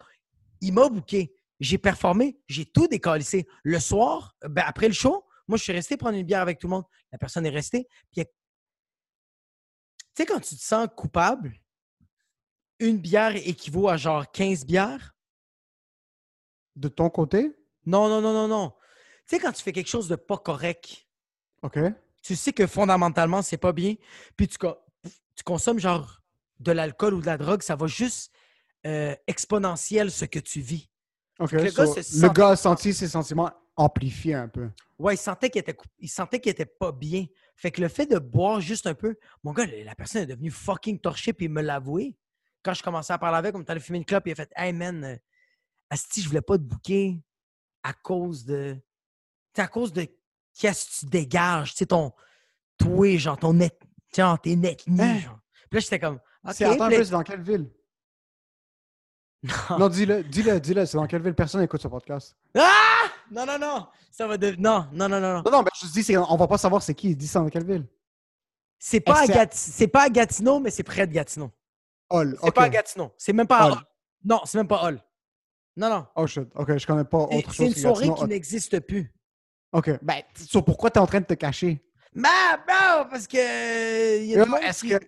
[0.61, 1.33] il m'a booké.
[1.61, 2.39] J'ai performé.
[2.47, 3.47] J'ai tout décalissé.
[3.63, 6.67] Le soir, ben, après le show, moi, je suis resté prendre une bière avec tout
[6.67, 6.85] le monde.
[7.11, 7.89] La personne est restée.
[8.11, 8.27] Puis, elle-
[10.15, 11.59] tu sais, quand tu te sens coupable,
[12.79, 15.15] une bière équivaut à genre 15 bières?
[16.77, 17.57] De ton côté?
[17.87, 18.75] Non, non, non, non, non.
[19.27, 21.09] Tu sais, quand tu fais quelque chose de pas correct,
[21.63, 21.79] OK.
[22.23, 23.95] tu sais que fondamentalement, c'est pas bien,
[24.37, 24.59] puis tu
[25.45, 26.21] consommes genre
[26.61, 28.33] de l'alcool ou de la drogue, ça va juste
[28.87, 30.89] euh, exponentiel ce que tu vis.
[31.39, 34.71] Le gars le a senti ses sentiments amplifiés un peu.
[34.99, 37.27] Ouais, il sentait qu'il était, il sentait qu'il était pas bien.
[37.55, 40.51] Fait que le fait de boire juste un peu, mon gars, la personne est devenue
[40.51, 42.17] fucking torchée puis il me l'a avoué.
[42.63, 44.73] Quand je commençais à parler avec, comme t'allais fumer une clope, il a fait Hey
[44.73, 45.17] man, euh,
[45.91, 47.23] Asti, je voulais pas te bouquer
[47.83, 48.77] à cause de.
[49.55, 50.07] C'est à cause de
[50.59, 52.13] qu'est-ce que tu dégages, tu sais, ton.
[52.79, 53.81] Toi, genre, ton net.
[54.15, 55.19] Genre, t'es ethnie, Hein?
[55.19, 55.39] genre.
[55.71, 56.17] Puis là, j'étais comme.
[56.45, 56.53] OK.
[56.55, 57.71] C'est attends c'est dans quelle ville?
[59.43, 59.79] Non.
[59.79, 61.35] Non, dis-le, dis-le, dis-le, c'est dans quelle ville?
[61.35, 62.37] Personne n'écoute ce podcast?
[62.57, 63.05] Ah!
[63.31, 63.87] Non, non, non.
[64.11, 64.55] Ça va de.
[64.59, 65.35] Non, non, non, non.
[65.35, 65.43] non.
[65.45, 67.15] Non, non, mais je te dis, c'est- on va pas savoir c'est qui.
[67.15, 67.87] Dis c'est dans quelle ville?
[68.81, 71.51] C'est pas, à c'est pas à Gatineau, mais c'est près de Gatineau.
[72.11, 72.37] Hall.
[72.43, 73.13] C'est pas à Gatineau.
[73.19, 73.73] C'est même pas à Hall.
[73.75, 73.79] Hall.
[74.25, 75.03] Non, c'est même pas Hall.
[75.77, 76.07] Non, non.
[76.17, 76.49] Oh shit.
[76.55, 78.15] OK, je connais pas C'est- autre C'est chose une que soirée Gatineau.
[78.17, 79.13] qui n'existe plus.
[79.73, 79.91] OK.
[80.03, 81.81] Ben, so, pourquoi t'es en train de te cacher?
[82.15, 82.29] Bah,
[82.67, 83.37] bro, parce que.
[83.37, 84.99] euh, Est-ce qui- que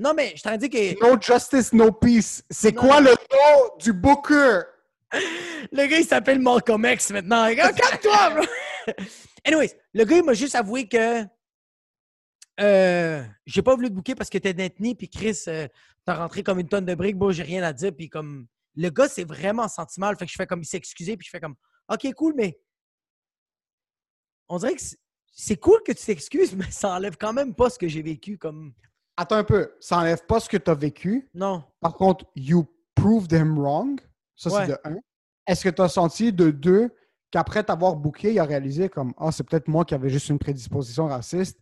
[0.00, 3.92] Non, mais je t'en dis que No Justice, No Peace, c'est quoi le nom du
[3.92, 4.60] booker?
[5.12, 7.54] le gars, il s'appelle Malcolm X maintenant.
[7.54, 8.44] Calme-toi, bro!
[9.44, 11.22] Anyways, le gars, il m'a juste avoué que.
[12.60, 15.68] Euh, j'ai pas voulu te bouquer parce que t'es d'ethnie, puis Chris, euh,
[16.06, 18.46] t'as rentré comme une tonne de briques, bon, j'ai rien à dire, puis comme.
[18.76, 20.16] Le gars, c'est vraiment senti mal.
[20.16, 21.56] Fait que je fais comme il s'est excusé, puis je fais comme
[21.92, 22.58] OK, cool, mais.
[24.48, 24.98] On dirait que c'est-
[25.32, 28.38] c'est cool que tu t'excuses, mais ça enlève quand même pas ce que j'ai vécu
[28.38, 28.72] comme.
[29.20, 31.28] Attends un peu, ça enlève pas ce que t'as vécu.
[31.34, 31.62] Non.
[31.80, 34.00] Par contre, you proved him wrong.
[34.34, 34.64] Ça, Ouais.
[34.66, 34.96] c'est de un.
[35.46, 36.88] Est-ce que tu as senti de deux
[37.30, 40.38] qu'après t'avoir booké, il a réalisé comme Ah, c'est peut-être moi qui avais juste une
[40.38, 41.58] prédisposition raciste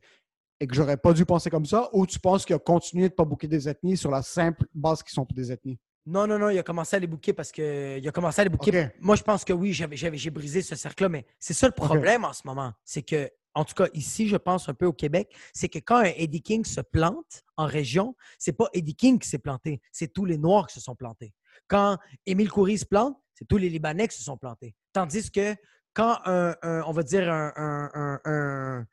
[0.61, 3.15] et que j'aurais pas dû penser comme ça, ou tu penses qu'il a continué de
[3.15, 5.79] pas booker des ethnies sur la simple base qu'ils sont des ethnies?
[6.07, 8.45] Non, non, non, il a commencé à les bouquer parce que il a commencé à
[8.45, 8.85] les bouquer.
[8.85, 8.91] Ok.
[9.01, 12.33] Moi, je pense que oui, j'ai brisé ce cercle-là, mais c'est ça le problème en
[12.33, 12.73] ce moment.
[12.85, 13.29] C'est que,
[13.59, 16.43] en tout cas, ici, je pense un peu au Québec, c'est que quand un Eddie
[16.43, 20.39] King se plante en région, c'est pas Eddie King qui s'est planté, c'est tous les
[20.39, 21.35] Noirs qui se sont plantés.
[21.67, 24.77] Quand Émile Coury se plante, c'est tous les Libanais qui se sont plantés.
[24.93, 25.57] Tandis que
[25.93, 26.55] quand un,
[26.87, 28.87] on va dire un, un, un-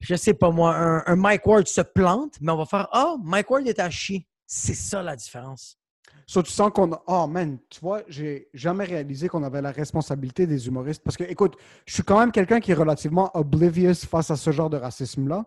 [0.00, 3.50] je sais pas moi, un, Mike Ward se plante, mais on va faire Ah, Mike
[3.50, 4.28] Ward est à chier.
[4.46, 5.78] C'est ça la différence.
[6.26, 7.02] So, tu sens qu'on a...
[7.06, 11.02] Oh, man, tu vois, j'ai jamais réalisé qu'on avait la responsabilité des humoristes.
[11.04, 11.56] Parce que, écoute,
[11.86, 15.44] je suis quand même quelqu'un qui est relativement oblivious face à ce genre de racisme-là.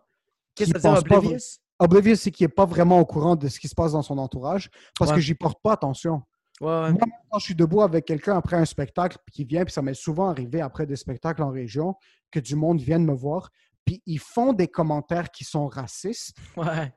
[0.55, 1.39] Qu'est-ce que ça veut dire, pas Oblivious?
[1.79, 4.17] Oblivious, c'est qu'il n'est pas vraiment au courant de ce qui se passe dans son
[4.17, 5.17] entourage parce Ouais.
[5.17, 6.23] que j'y porte pas attention.
[6.59, 6.91] Ouais, ouais.
[6.91, 9.83] Moi, quand je suis debout avec quelqu'un après un spectacle, puis qui vient, puis ça
[9.83, 11.95] m'est souvent arrivé après des spectacles en région,
[12.31, 13.51] que du monde vienne me voir,
[13.85, 16.35] puis ils font des commentaires qui sont racistes.
[16.55, 16.91] Ouais.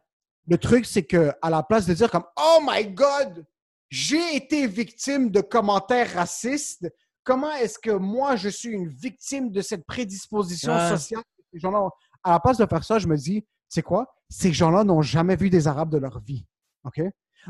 [0.49, 3.45] Le truc, c'est que à la place de dire comme Oh my God,
[3.91, 6.91] j'ai été victime de commentaires racistes,
[7.25, 10.89] comment est-ce que moi, je suis une victime de cette prédisposition Ouais.
[10.89, 11.23] sociale?
[11.53, 11.91] Ces gens-là ont-
[12.23, 14.07] À la place de faire ça, je me dis, c'est quoi?
[14.29, 16.45] Ces gens-là n'ont jamais vu des Arabes de leur vie.
[16.85, 17.01] OK?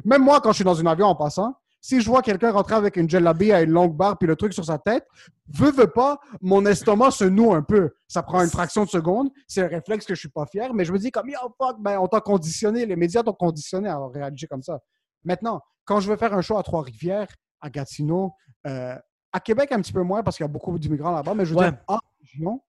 [0.05, 2.75] Même moi, quand je suis dans un avion en passant, si je vois quelqu'un rentrer
[2.77, 5.05] avec une jellabie à une longue barre puis le truc sur sa tête,
[5.49, 7.91] veux, veux pas, mon estomac se noue un peu.
[8.07, 9.31] Ça prend une fraction de seconde.
[9.49, 11.79] C'est un réflexe que je suis pas fier, mais je me dis comme, yo, fuck,
[11.81, 14.79] ben, on t'a conditionné, les médias t'ont conditionné à réagir comme ça.
[15.25, 15.61] Maintenant,
[15.91, 17.27] quand je veux faire un show à Trois-Rivières,
[17.61, 18.33] à Gatineau,
[18.65, 18.95] euh,
[19.33, 21.51] à Québec un petit peu moins parce qu'il y a beaucoup d'immigrants là-bas, mais je
[21.53, 21.69] veux Ouais.
[21.73, 22.63] dire, en région,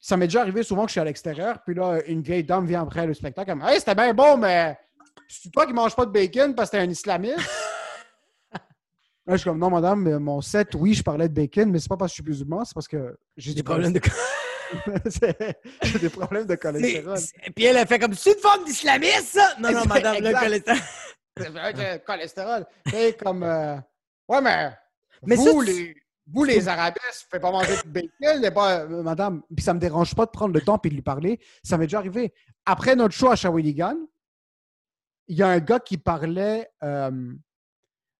[0.00, 2.66] ça m'est déjà arrivé souvent que je suis à l'extérieur, puis là, une vieille dame
[2.66, 4.76] vient après le spectacle, elle me dit Hey, c'était bien bon, mais
[5.28, 7.38] c'est toi qui manges pas de bacon parce que t'es un islamiste?
[9.26, 11.78] Là, je suis comme, non, madame, mais mon set, oui, je parlais de bacon, mais
[11.78, 14.00] c'est pas parce que je suis musulman, c'est parce que j'ai Des problèmes de.
[15.82, 17.16] J'ai des problèmes de cholestérol.
[17.18, 19.54] C'est- Puis elle a fait comme c'est une forme d'islamiste, ça?
[19.60, 20.80] Non, non, madame, le cholestérol.
[21.76, 22.66] C'est cholestérol.
[22.94, 23.76] Et comme, euh,
[24.28, 24.72] ouais, mais,
[25.22, 28.80] Mais vous, ça, tu- les, vous, les arabesques, vous faites pas manger de bacon, pas,
[28.80, 29.42] euh, madame.
[29.54, 31.40] Puis ça me dérange pas de prendre le temps puis de lui parler.
[31.62, 32.32] Ça m'est déjà arrivé.
[32.66, 33.96] Après notre show à Shawinigan,
[35.28, 37.32] il y a un gars qui parlait euh,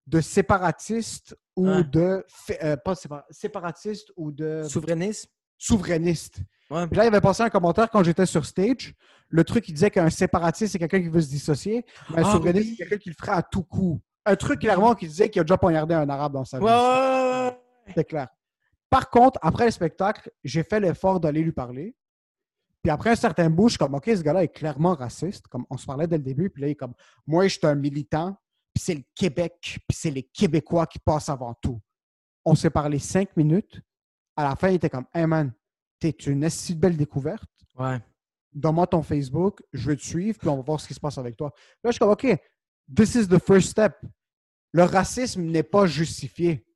[0.06, 2.24] de séparatiste ou de,
[2.62, 5.30] euh, pas sépara- séparatiste ou de Souverainiste?
[5.60, 6.40] Souverainiste.
[6.70, 6.86] Ouais.
[6.86, 8.94] Puis là, il avait passé un commentaire quand j'étais sur stage.
[9.28, 11.84] Le truc, il disait qu'un séparatiste, c'est quelqu'un qui veut se dissocier.
[12.10, 12.76] Mais un Ah souverainiste, oui.
[12.78, 14.00] c'est quelqu'un qui le ferait à tout coup.
[14.24, 16.64] Un truc, clairement, qui disait qu'il a déjà poignardé un arabe dans sa vie.
[16.64, 17.58] Ouais.
[17.94, 18.28] C'est clair.
[18.88, 21.94] Par contre, après le spectacle, j'ai fait l'effort d'aller lui parler.
[22.82, 25.46] Puis après un certain bout, je suis comme, OK, ce gars-là est clairement raciste.
[25.48, 26.50] Comme on se parlait dès le début.
[26.50, 26.94] Puis là, il est comme,
[27.26, 28.36] moi, je suis un militant.
[28.74, 29.58] Puis c'est le Québec.
[29.60, 31.80] Puis c'est les Québécois qui passent avant tout.
[32.44, 33.80] On s'est parlé cinq minutes.
[34.40, 35.52] À la fin, il était comme, hey man,
[35.98, 37.44] t'es une si belle découverte.
[37.78, 37.98] Ouais.
[38.52, 41.18] Donne-moi ton Facebook, je vais te suivre, puis on va voir ce qui se passe
[41.18, 41.52] avec toi.
[41.84, 42.26] Là, je suis comme, OK,
[42.94, 43.94] this is the first step.
[44.72, 46.66] Le racisme n'est pas justifié,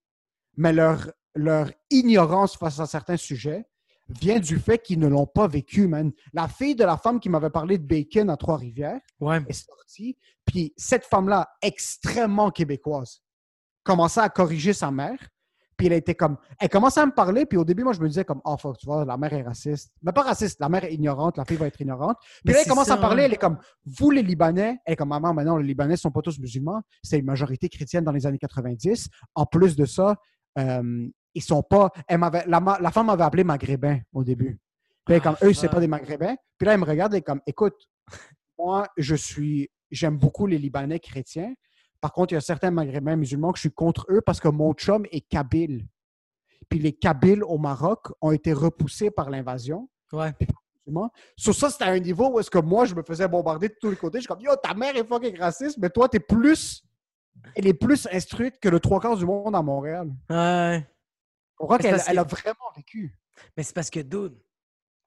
[0.57, 3.65] mais leur, leur ignorance face à certains sujets
[4.09, 6.13] vient du fait qu'ils ne l'ont pas vécu, man.
[6.35, 9.43] La fille de la femme qui m'avait parlé de bacon à Trois-Rivières Ouais.
[9.49, 13.23] est sortie, puis cette femme-là, extrêmement québécoise,
[13.83, 15.19] commençait à corriger sa mère,
[15.77, 16.37] puis elle était comme...
[16.59, 18.79] Elle commençait à me parler, puis au début, moi, je me disais comme, oh, fuck,
[18.79, 19.93] tu vois, la mère est raciste.
[20.03, 22.17] Mais pas raciste, la mère est ignorante, la fille va être ignorante.
[22.45, 24.97] Puis là, elle commence ça, à parler, elle est comme, vous les Libanais, elle est
[24.97, 28.27] comme, maman, maintenant, les Libanais sont pas tous musulmans, c'est une majorité chrétienne dans les
[28.27, 29.09] années 90.
[29.35, 30.17] En plus de ça,
[30.59, 31.91] euh, ils sont pas...
[32.07, 34.59] Elle m'avait, la, femme m'avait appelé maghrébin au début.
[35.05, 36.37] Puis elle est comme, Ah, eux, c'est pas des maghrébins.
[36.59, 37.75] Puis là, elle me regarde, elle est comme, écoute,
[38.59, 41.53] moi, je suis, j'aime beaucoup les Libanais chrétiens.
[42.05, 44.49] Par contre, il y a certains maghrébins musulmans que je suis contre eux parce que
[44.49, 45.87] mon chum est kabyle.
[46.69, 49.89] Puis les Kabyles au Maroc ont été repoussés par l'invasion.
[50.13, 50.35] Ouais.
[51.35, 53.77] Sur ça, c'était à un niveau où est-ce que moi, je me faisais bombarder de
[53.81, 54.19] tous les côtés.
[54.19, 56.85] Je suis comme, yo, ta mère est fucking raciste, mais toi, t'es plus,
[57.55, 60.13] elle est plus instruite que le trois quarts du monde à Montréal.
[60.29, 60.87] Ouais.
[61.59, 63.19] On c'est qu'elle elle a vraiment vécu.
[63.57, 64.39] Mais c'est parce que, dude,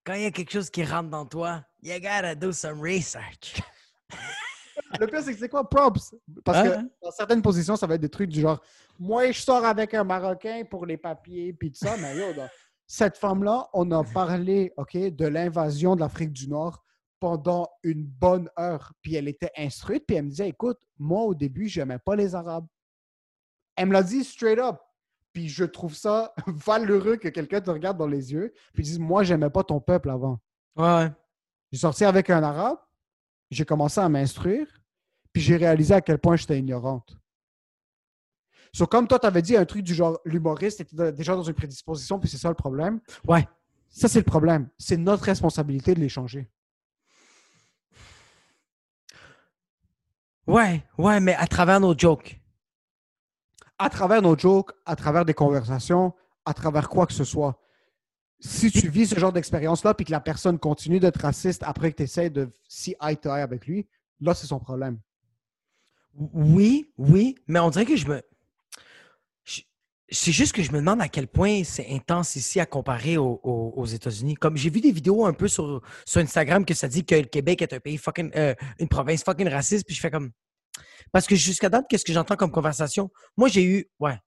[0.03, 3.61] quand il y a quelque chose qui rentre dans toi, you gotta do some research.
[4.99, 6.15] Le pire, c'est que c'est quoi props?
[6.43, 8.61] Parce que dans certaines positions, ça va être des trucs du genre
[8.99, 11.95] Moi, je sors avec un Marocain pour les papiers, puis tout ça.
[11.97, 12.47] Mais yo, dans-
[12.85, 16.83] cette femme-là, on a parlé OK, de l'invasion de l'Afrique du Nord
[17.19, 18.93] pendant une bonne heure.
[19.01, 22.33] Puis elle était instruite, puis elle me disait Écoute, moi, au début, j'aimais pas les
[22.35, 22.65] Arabes.
[23.75, 24.77] Elle me l'a dit straight up.
[25.33, 29.23] Puis je trouve ça valeureux que quelqu'un te regarde dans les yeux, puis dise Moi,
[29.23, 30.39] j'aimais pas ton peuple avant.
[30.75, 31.11] Ouais.
[31.71, 32.77] J'ai sorti avec un arabe,
[33.49, 34.67] j'ai commencé à m'instruire,
[35.31, 37.17] puis j'ai réalisé à quel point j'étais ignorante.
[38.73, 41.53] So, comme toi, tu avais dit un truc du genre, l'humoriste était déjà dans une
[41.53, 42.99] prédisposition, puis c'est ça le problème?
[43.27, 43.47] Ouais.
[43.89, 44.69] Ça, c'est le problème.
[44.77, 46.49] C'est notre responsabilité de les changer.
[50.45, 52.39] Ouais, ouais, mais à travers nos jokes.
[53.77, 56.13] À travers nos jokes, à travers des conversations,
[56.45, 57.59] à travers quoi que ce soit.
[58.39, 61.97] Si tu vis ce genre d'expérience-là, puis que la personne continue d'être raciste après que
[61.97, 63.87] tu essaies de si eye to avec lui,
[64.21, 64.99] là, c'est son problème.
[66.33, 68.21] Oui, oui, mais on dirait que je me.
[70.09, 73.41] C'est juste que je me demande à quel point c'est intense ici à comparer au-
[73.43, 74.35] au- aux États-Unis.
[74.35, 77.23] Comme j'ai vu des vidéos un peu sur, sur Instagram que ça dit que le
[77.23, 78.31] Québec est un pays fucking.
[78.37, 80.31] euh, une province fucking raciste, puis je fais comme.
[81.11, 83.11] Parce que jusqu'à date, qu'est-ce que j'entends comme conversation?
[83.35, 83.89] Moi, j'ai eu.
[83.99, 84.17] Ouais.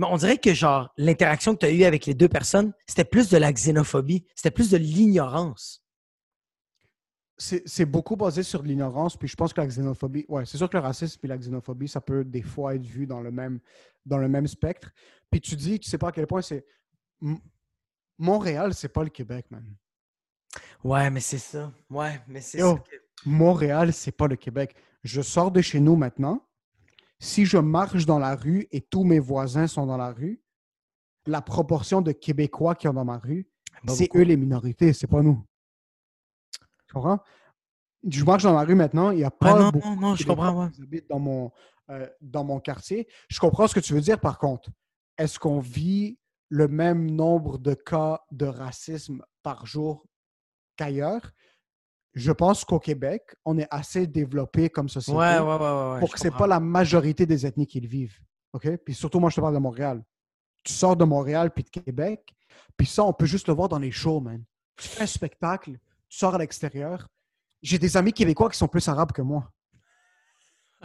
[0.00, 3.04] Mais on dirait que, genre, l'interaction que tu as eue avec les deux personnes, c'était
[3.04, 5.84] plus de la xénophobie, c'était plus de l'ignorance.
[7.36, 10.76] C'est beaucoup basé sur l'ignorance, puis je pense que la xénophobie, ouais, c'est sûr que
[10.78, 13.60] le racisme et la xénophobie, ça peut des fois être vu dans le même,
[14.06, 14.90] dans le même spectre.
[15.30, 16.64] Puis tu dis, tu sais pas à quel point c'est.
[18.16, 19.64] Montréal, c'est pas le Québec, man.
[20.82, 21.72] Ouais, mais c'est ça.
[21.90, 22.74] Ouais, mais c'est ça.
[22.90, 22.96] que-
[23.28, 24.74] Montréal, c'est pas le Québec.
[25.02, 26.42] Je sors de chez nous maintenant.
[27.20, 30.42] Si je marche dans la rue et tous mes voisins sont dans la rue,
[31.26, 33.46] la proportion de Québécois qui sont dans ma rue,
[33.86, 35.46] c'est eux les minorités, c'est pas nous.
[36.86, 37.20] Tu comprends?
[38.08, 40.12] Je marche dans la rue maintenant, il n'y a Ouais, pas non, beaucoup non, non,
[40.12, 40.70] de je comprends, ouais.
[40.70, 41.52] qui habitent dans mon,
[41.90, 43.06] euh, dans mon quartier.
[43.28, 44.70] Je comprends ce que tu veux dire, par contre.
[45.18, 46.18] Est-ce qu'on vit
[46.48, 50.06] le même nombre de cas de racisme par jour
[50.76, 51.30] qu'ailleurs?
[52.14, 56.18] Je pense qu'au Québec, on est assez développé comme société Ouais, ouais, ouais, pour que
[56.18, 58.18] ce n'est pas la majorité des ethnies qui le vivent.
[58.52, 58.68] OK?
[58.78, 60.02] Puis surtout, moi, je te parle de Montréal.
[60.64, 62.34] Tu sors de Montréal puis de Québec,
[62.76, 64.42] puis ça, on peut juste le voir dans les shows, man.
[64.76, 65.72] Tu fais un spectacle,
[66.08, 67.06] tu sors à l'extérieur.
[67.62, 69.50] J'ai des amis québécois qui sont plus arabes que moi.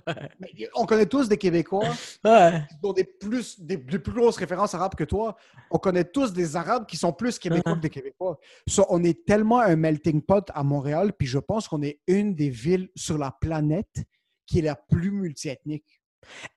[0.76, 1.90] On connaît tous des Québécois
[2.24, 2.64] Ouais.
[2.70, 5.36] qui ont des plus, des, des plus grosses références arabes que toi.
[5.72, 8.40] On connaît tous des Arabes qui sont plus Québécois que des Québécois.
[8.68, 12.36] So, on est tellement un melting pot à Montréal, puis je pense qu'on est une
[12.36, 14.04] des villes sur la planète
[14.46, 16.02] qui est la plus multiethnique.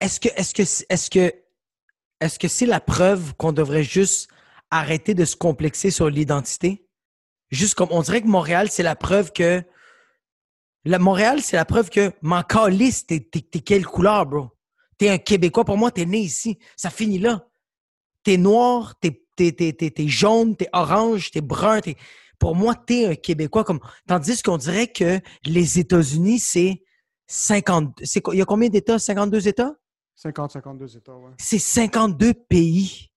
[0.01, 1.32] Est-ce que, est-ce que, est-ce que,
[2.20, 4.28] est-ce que c'est la preuve qu'on devrait juste
[4.70, 6.86] arrêter de se complexer sur l'identité?
[7.51, 9.62] Juste comme, on dirait que Montréal, c'est la preuve que,
[10.89, 14.49] la Montréal, c'est la preuve que, m'en calisse, t'es, t'es, t'es quelle couleur, bro?
[14.97, 16.59] T'es un Québécois, pour moi, t'es né ici.
[16.76, 17.47] Ça finit là.
[18.24, 21.97] T'es noir, t'es, t'es, t'es, t'es, t'es jaune, t'es orange, t'es brun, t'es,
[22.39, 26.82] pour moi, t'es un Québécois comme, tandis qu'on dirait que les États-Unis, c'est
[27.26, 28.99] 50, c'est, quoi- il y a combien d'États?
[28.99, 29.74] 52 États?
[30.16, 31.30] 50-52 États, ouais.
[31.39, 33.11] C'est 52 pays.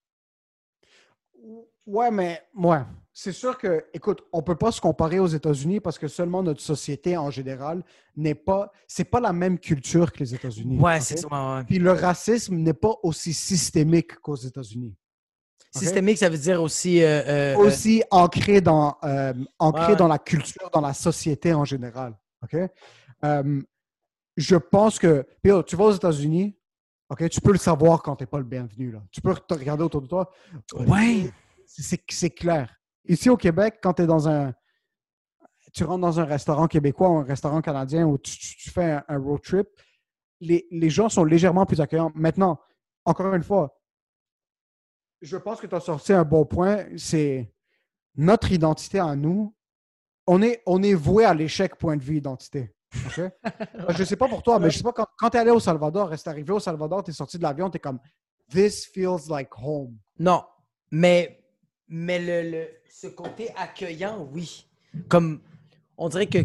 [1.86, 2.82] Ouais, mais ouais.
[3.24, 6.60] C'est sûr que, écoute, on peut pas se comparer aux États-Unis parce que seulement notre
[6.60, 7.84] société en général
[8.16, 10.80] n'est pas, c'est pas la même culture que les États-Unis.
[10.80, 11.02] Ouais, ok?
[11.04, 11.28] c'est ça.
[11.58, 11.64] ouais.
[11.66, 14.96] Puis le racisme n'est pas aussi systémique qu'aux États-Unis.
[15.70, 17.04] Systémique, ça veut dire aussi.
[17.04, 19.96] euh, euh, Aussi ancré dans, euh, ancré Ouais, ouais.
[19.98, 22.18] dans la culture, dans la société en général.
[22.42, 22.58] OK?
[23.24, 23.62] Euh,
[24.36, 26.58] je pense que, puis, oh, tu vas aux États-Unis,
[27.12, 28.90] OK, tu peux le savoir quand tu n'es pas le bienvenu.
[28.94, 29.04] Là.
[29.12, 30.28] Tu peux te regarder autour de toi.
[30.74, 31.32] euh, ouais.
[31.68, 32.81] C'est clair.
[33.06, 34.54] Ici au Québec, quand tu es dans un.
[35.74, 38.92] Tu rentres dans un restaurant québécois ou un restaurant canadien où tu, tu- tu fais
[38.92, 39.68] un, un road trip,
[40.42, 42.12] les, les gens sont légèrement plus accueillants.
[42.14, 42.60] Maintenant,
[43.06, 43.80] encore une fois,
[45.22, 46.86] je pense que tu as sorti un bon point.
[46.98, 47.54] C'est
[48.16, 49.56] notre identité à nous.
[50.28, 52.74] On est, on est voué à l'échec point de vue identité.
[53.16, 53.30] Je
[54.00, 55.62] ne sais pas pour toi, mais je sais pas, quand, quand tu es allé au
[55.62, 58.00] Salvador, reste arrivé au Salvador, tu es sorti de l'avion, tu es comme
[58.50, 59.98] This feels like home.
[60.20, 60.44] Non.
[60.92, 61.42] Mais,
[61.88, 64.68] mais le, le- ce côté accueillant, oui.
[65.08, 65.42] Comme,
[65.98, 66.40] on dirait que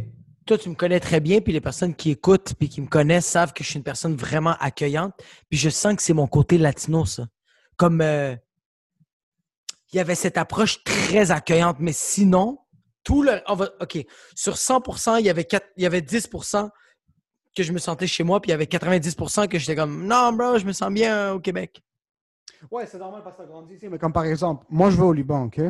[0.46, 3.26] toi, tu me connais très bien, puis les personnes qui écoutent puis qui me connaissent
[3.26, 5.12] savent que je suis une personne vraiment accueillante.
[5.50, 7.26] Puis je sens que c'est mon côté latino, ça.
[7.76, 8.36] Comme, euh,
[9.92, 12.58] il y avait cette approche très accueillante, mais sinon,
[13.02, 13.40] tout le.
[13.80, 14.06] OK.
[14.34, 16.70] Sur 100 il y avait, quatre- il y avait 10%
[17.56, 20.32] que je me sentais chez moi, puis il y avait 90% que j'étais comme, non,
[20.32, 21.82] bro, je me sens bien euh, au Québec.
[22.70, 25.02] Ouais, c'est normal parce que tu grandi ici, mais comme par exemple, moi je vais
[25.02, 25.60] au Liban, OK?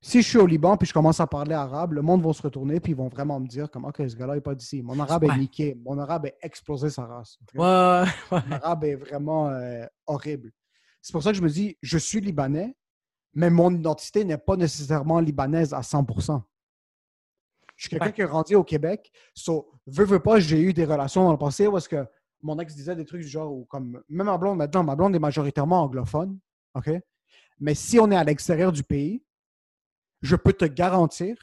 [0.00, 2.40] Si je suis au Liban puis je commence à parler arabe, le monde va se
[2.42, 4.80] retourner puis ils vont vraiment me dire comme OK, ce gars-là n'est pas d'ici.
[4.82, 5.34] Mon arabe Ouais.
[5.34, 5.76] est niqué.
[5.84, 7.36] Mon arabe est explosé sa race.
[7.54, 8.38] Ouais, ouais.
[8.46, 10.52] Mon arabe est vraiment euh, horrible.
[11.02, 12.76] C'est pour ça que je me dis, je suis libanais,
[13.34, 16.42] mais mon identité n'est pas nécessairement libanaise à 100%.
[17.76, 19.10] Je suis quelqu'un qui est grandi au Québec.
[19.34, 22.04] So, veux, veux pas, j'ai eu des relations dans le passé où est-ce que
[22.42, 25.14] mon ex disait des trucs du genre, ou comme, même ma blonde maintenant, ma blonde
[25.14, 26.38] est majoritairement anglophone,
[26.74, 26.90] OK?
[27.60, 29.22] Mais si on est à l'extérieur du pays,
[30.22, 31.36] je peux te garantir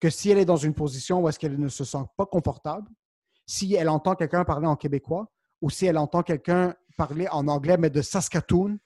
[0.00, 2.90] que si elle est dans une position où est-ce qu'elle ne se sent pas confortable,
[3.46, 7.76] si elle entend quelqu'un parler en québécois ou si elle entend quelqu'un parler en anglais,
[7.78, 8.78] mais de Saskatoon,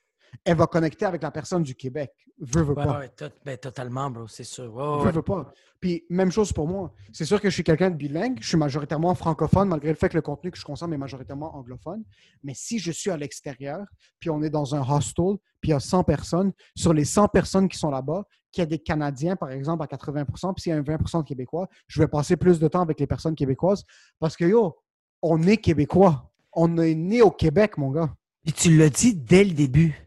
[0.44, 2.12] elle va connecter avec la personne du Québec.
[2.38, 2.98] Veux, veux Ouais, pas.
[3.00, 3.10] ouais,
[3.44, 4.74] ben, totalement, bro, c'est sûr.
[4.74, 5.12] Ouais, Veux, ouais.
[5.12, 5.52] veux pas.
[5.80, 6.92] Puis, même chose pour moi.
[7.12, 8.38] C'est sûr que je suis quelqu'un de bilingue.
[8.40, 11.54] Je suis majoritairement francophone, malgré le fait que le contenu que je consomme est majoritairement
[11.54, 12.02] anglophone.
[12.42, 13.84] Mais si je suis à l'extérieur,
[14.18, 17.28] puis on est dans un hostel, puis il y a 100 personnes, sur les 100
[17.28, 20.70] personnes qui sont là-bas, qu'il y a des Canadiens, par exemple, à 80% puis s'il
[20.70, 23.34] y a un 20% de Québécois, je vais passer plus de temps avec les personnes
[23.34, 23.84] québécoises
[24.20, 24.76] parce que, yo,
[25.22, 26.30] on est québécois.
[26.52, 28.14] On est né au Québec, mon gars.
[28.46, 30.03] Et tu l'as dit dès le début.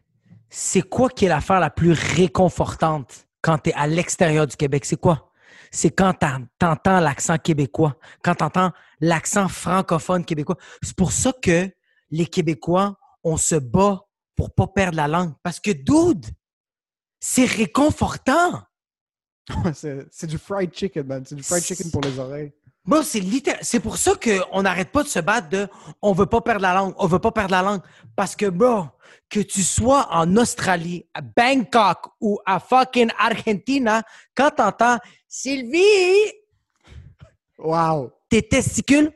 [0.50, 4.84] C'est quoi qui est l'affaire la plus réconfortante quand tu es à l'extérieur du Québec?
[4.84, 5.32] C'est quoi?
[5.70, 10.56] C'est quand tu entends l'accent québécois, quand tu entends l'accent francophone québécois.
[10.82, 11.70] C'est pour ça que
[12.10, 15.34] les Québécois, on se bat pour pas perdre la langue.
[15.42, 16.26] Parce que, dude,
[17.20, 18.62] c'est réconfortant.
[19.74, 21.24] c'est c'est du fried chicken, man.
[21.26, 22.52] C'est du fried chicken pour les oreilles.
[22.88, 25.68] Bro, c'est littéral- C'est pour ça qu'on n'arrête pas de se battre de
[26.00, 27.82] on veut pas perdre la langue, on veut pas perdre la langue.
[28.16, 28.86] Parce que, bro,
[29.28, 34.02] que tu sois en Australie, à Bangkok ou à fucking Argentina,
[34.34, 34.96] quand t'entends
[35.28, 36.32] Sylvie,
[37.58, 38.10] Wow.
[38.30, 39.12] tes testicules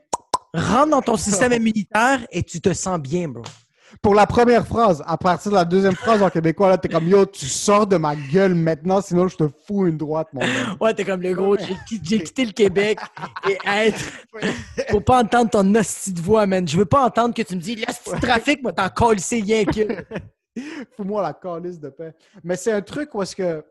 [0.52, 3.42] rentrent dans ton système immunitaire et tu te sens bien, bro.
[4.02, 7.06] Pour la première phrase, à partir de la deuxième phrase en québécois, là, t'es comme
[7.08, 10.76] yo, tu sors de ma gueule maintenant, sinon je te fous une droite, mon gars.
[10.80, 12.98] Ouais, t'es comme le gros, j'ai qui- j'ai quitté le Québec
[13.48, 14.00] et être.
[14.90, 16.66] Faut pas entendre ton hostie de voix, man.
[16.66, 19.64] Je veux pas entendre que tu me dis, laisse le trafic, moi, t'en colissé rien
[19.64, 20.04] que.
[20.96, 22.12] Fous-moi la calice de paix.
[22.42, 23.64] Mais c'est un truc où est-ce que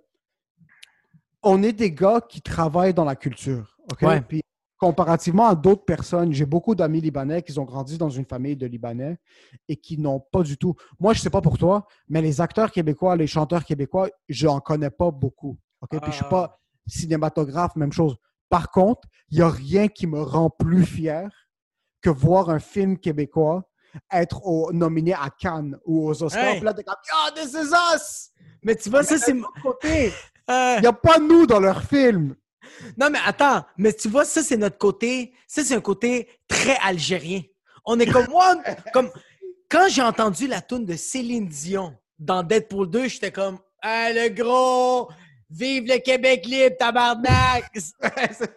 [1.44, 3.78] on est des gars qui travaillent dans la culture.
[3.92, 4.02] OK?
[4.04, 4.22] Ouais.
[4.22, 4.42] Puis
[4.82, 8.66] comparativement à d'autres personnes, j'ai beaucoup d'amis libanais qui ont grandi dans une famille de
[8.66, 9.20] Libanais
[9.70, 10.74] et qui n'ont pas du tout.
[11.00, 14.60] Moi, je sais pas pour toi, mais les acteurs québécois, les chanteurs québécois, je n'en
[14.60, 15.60] connais pas beaucoup.
[15.82, 15.90] OK?
[16.02, 16.30] Puis je suis Ah.
[16.30, 18.16] pas cinématographe, même chose.
[18.50, 21.30] Par contre, il n'y a rien qui me rend plus fier
[22.02, 23.64] que voir un film québécois
[24.12, 26.44] être au- nominé à Cannes ou aux Oscars.
[26.44, 26.56] Hey.
[26.56, 28.30] Puis là, t'es comme, Yo, this is us!
[28.64, 29.36] Mais tu vois, ça, c'est.
[29.62, 30.12] côté.
[30.50, 32.36] Euh, Il n'y a pas nous dans leur film.
[32.98, 35.34] Non, mais attends, mais tu vois, ça, c'est notre côté.
[35.48, 37.42] Ça, c'est un côté très algérien.
[37.86, 38.56] On est comme moi.
[38.94, 39.10] comme,
[39.70, 44.30] quand j'ai entendu la tune de Céline Dion dans Deadpool 2, j'étais comme, ah, le
[44.30, 45.10] gros,
[45.50, 47.72] vive le Québec libre, tabarnak!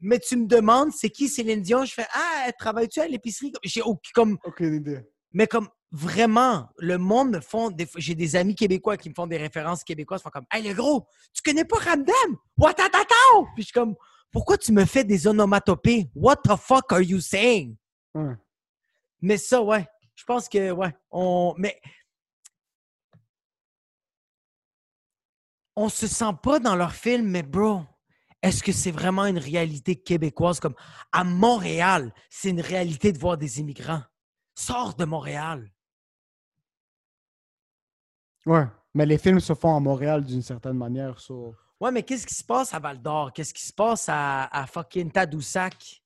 [0.00, 1.84] mais tu me demandes, c'est qui Céline Dion?
[1.84, 3.52] Je fais, ah, travailles-tu à l'épicerie?
[3.62, 3.82] J'ai
[4.14, 5.00] comme, Aucune idée.
[5.32, 9.26] mais comme vraiment, le monde me font des j'ai des amis québécois qui me font
[9.26, 12.36] des références québécoises, ils font comme Hey le gros, tu connais pas Ramdam?
[12.56, 13.14] Watatata!
[13.54, 13.96] Puis je suis comme
[14.30, 16.10] Pourquoi tu me fais des onomatopées?
[16.14, 17.76] What the fuck are you saying?
[19.20, 19.86] Mais ça, ouais.
[20.14, 20.94] Je pense que ouais.
[21.10, 21.54] On.
[21.58, 21.80] Mais
[25.76, 27.82] on se sent pas dans leur film, mais bro,
[28.42, 30.60] est-ce que c'est vraiment une réalité québécoise?
[30.60, 30.74] Comme
[31.12, 34.02] à Montréal, c'est une réalité de voir des immigrants?
[34.54, 35.70] Sors de Montréal.
[38.46, 38.64] Ouais.
[38.94, 41.18] Mais les films se font à Montréal d'une certaine manière.
[41.20, 43.32] so- Ouais, mais qu'est-ce qui se passe à Val d'Or?
[43.32, 46.02] Qu'est-ce qui se passe à, à fucking Tadoussac?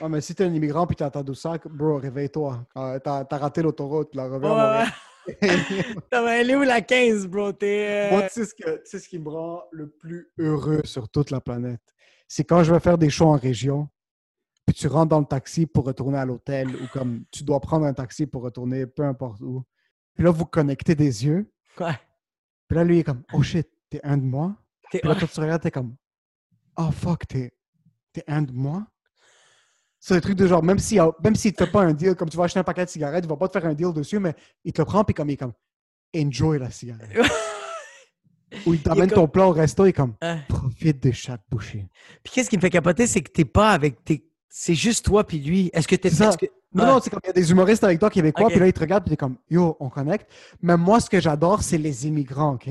[0.00, 2.66] Ouais, mais si t'es un immigrant puis t'es à Tadoussac, bro, réveille-toi.
[2.76, 6.02] Euh, t'as, raté l'autoroute, la reviens à Ouais, Montréal.
[6.10, 7.50] T'as mais elle est où la 15, bro?
[7.62, 10.82] Euh, Moi, tu sais, ce que, tu sais ce qui me rend le plus heureux
[10.84, 11.82] sur toute la planète?
[12.28, 13.88] C'est quand je vais faire des shows en région,
[14.66, 17.86] puis tu rentres dans le taxi pour retourner à l'hôtel, ou comme tu dois prendre
[17.86, 19.62] un taxi pour retourner peu importe où.
[20.16, 21.98] Puis là, vous connectez des yeux, Ouais.
[22.68, 24.56] puis là, lui, il est comme, oh shit, t'es un de moi?
[24.90, 25.94] Puis là, quand tu regardes, t'es comme,
[26.76, 27.52] oh fuck, t'es,
[28.26, 28.86] un de moi?
[29.98, 32.28] C'est un truc de genre, même s'il même s'il te fait pas un deal, comme
[32.30, 34.18] tu vas acheter un paquet de cigarettes, il va pas te faire un deal dessus,
[34.18, 35.52] mais il te le prend, puis comme il est comme,
[36.16, 37.10] enjoy la cigarette.
[38.66, 40.14] Ou il t'amène comme- ton plat au resto, il est comme,
[40.48, 41.88] profite de chaque bouchée.
[42.22, 44.24] Puis qu'est-ce qui me fait capoter, c'est que t'es pas avec tes.
[44.48, 45.70] C'est juste toi puis lui.
[45.72, 46.08] Est-ce que t'es.
[46.08, 46.90] Est-ce que- Non, Ouais.
[46.90, 48.80] non, c'est comme il y a des humoristes avec toi québécois, puis là, ils te
[48.80, 50.30] regardent, puis t'es comme, yo, on connecte.
[50.60, 52.68] Mais moi, ce que j'adore, c'est les immigrants, OK?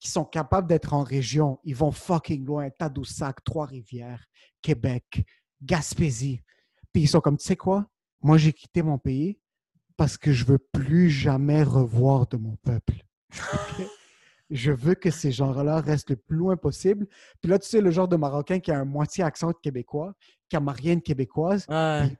[0.00, 1.58] Qui sont capables d'être en région.
[1.64, 2.68] Ils vont fucking loin.
[2.70, 4.24] Tadoussac, Trois-Rivières,
[4.62, 5.24] Québec,
[5.62, 6.42] Gaspésie.
[6.92, 7.86] Puis ils sont comme, tu sais quoi?
[8.22, 9.38] Moi, j'ai quitté mon pays
[9.96, 13.04] parce que je veux plus jamais revoir de mon peuple.
[14.50, 17.06] Je veux que ces gens-là restent le plus loin possible.
[17.40, 20.14] Puis là, tu sais, le genre de Marocain qui a un moitié accent québécois,
[20.48, 22.16] qui a marié une québécoise, Ouais.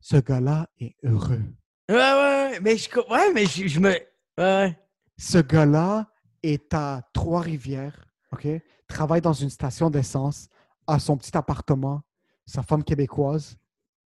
[0.00, 1.42] ce gars-là est heureux.
[1.88, 2.60] Ouais, ouais.
[2.62, 3.88] Mais je, ouais, mais je, je me.
[3.90, 4.08] Ouais,
[4.38, 4.78] Ouais.
[5.18, 6.08] Ce gars-là
[6.42, 8.46] est à Trois-Rivières, OK?
[8.88, 10.48] Travaille dans une station d'essence,
[10.86, 12.02] a son petit appartement,
[12.46, 13.56] sa femme québécoise.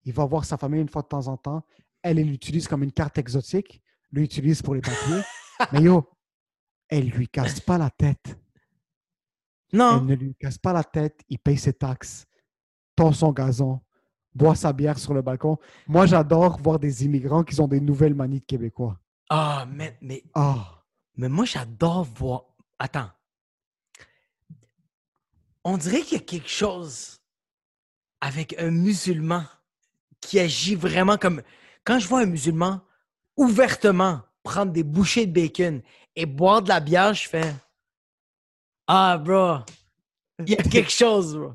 [0.04, 1.62] Il va voir sa famille une fois de temps en temps.
[2.02, 3.82] Elle, elle l'utilise comme une carte exotique.
[4.12, 5.22] Lui, utilise pour les papiers.
[5.72, 6.08] Mais yo,
[6.88, 8.38] elle lui casse pas la tête.
[9.72, 9.98] Non.
[10.00, 11.20] Elle ne lui casse pas la tête.
[11.28, 12.26] Il paye ses taxes,
[12.94, 13.80] tond son gazon,
[14.34, 15.58] boit sa bière sur le balcon.
[15.86, 18.98] Moi, j'adore voir des immigrants qui ont des nouvelles manies de Québécois.
[19.28, 20.82] Ah, mais, mais, Ah!
[21.16, 22.44] mais moi, j'adore voir.
[22.78, 23.10] Attends.
[25.64, 27.20] On dirait qu'il y a quelque chose
[28.20, 29.44] avec un musulman
[30.20, 31.42] qui agit vraiment comme.
[31.84, 32.80] Quand je vois un musulman
[33.36, 35.82] ouvertement prendre des bouchées de bacon
[36.16, 37.54] et boire de la bière, je fais.
[38.86, 39.58] Ah, bro.
[40.40, 41.52] Il y a quelque chose, bro.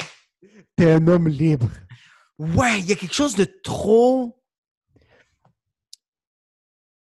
[0.76, 1.70] T'es un homme libre.
[2.40, 4.42] Ouais, il y a quelque chose de trop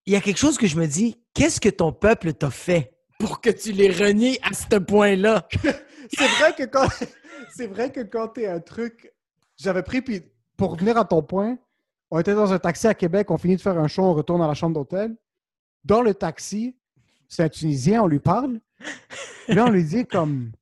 [0.09, 2.97] il y a quelque chose que je me dis, qu'est-ce que ton peuple t'a fait
[3.19, 5.47] pour que tu les renies à ce point-là?
[6.17, 6.89] c'est vrai que quand
[7.55, 9.13] c'est vrai que quand t'es un truc,
[9.59, 10.23] j'avais pris puis
[10.57, 11.59] pour revenir à ton point,
[12.11, 14.41] on était dans un taxi à Québec, on finit de faire un show, on retourne
[14.41, 15.15] à la chambre d'hôtel.
[15.85, 16.75] Dans le taxi,
[17.29, 18.61] c'est un Tunisien, on lui parle.
[19.49, 20.53] Là, on lui dit comme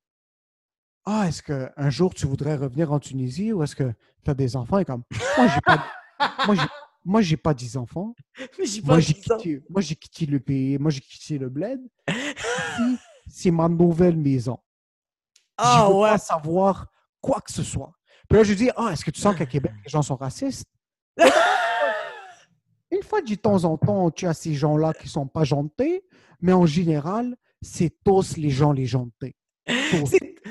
[1.05, 3.93] Ah, est-ce qu'un jour tu voudrais revenir en Tunisie ou est-ce que
[4.25, 4.79] tu as des enfants?
[4.79, 5.03] Et comme
[5.37, 5.87] Moi, j'ai pas.
[6.47, 6.69] Moi, j'ai,
[7.05, 8.15] moi, j'ai pas 10 enfants.
[8.59, 10.79] Mais j'ai Moi, j'ai quitté, moi, j'ai quitté le pays.
[10.79, 11.81] Moi, j'ai quitté le bled.
[12.09, 12.99] Ici,
[13.29, 14.59] c'est ma nouvelle maison.
[15.59, 16.11] Ah je veux ouais.
[16.11, 16.87] pas savoir
[17.21, 17.93] quoi que ce soit.
[18.29, 20.17] Puis là, je lui dis, ah, est-ce que tu sens qu'à Québec, les gens sont
[20.17, 20.67] racistes?
[23.09, 26.01] Fois de temps en temps, tu as ces gens-là qui sont pas gentils,
[26.41, 29.35] mais en général, c'est tous les gens les gentils.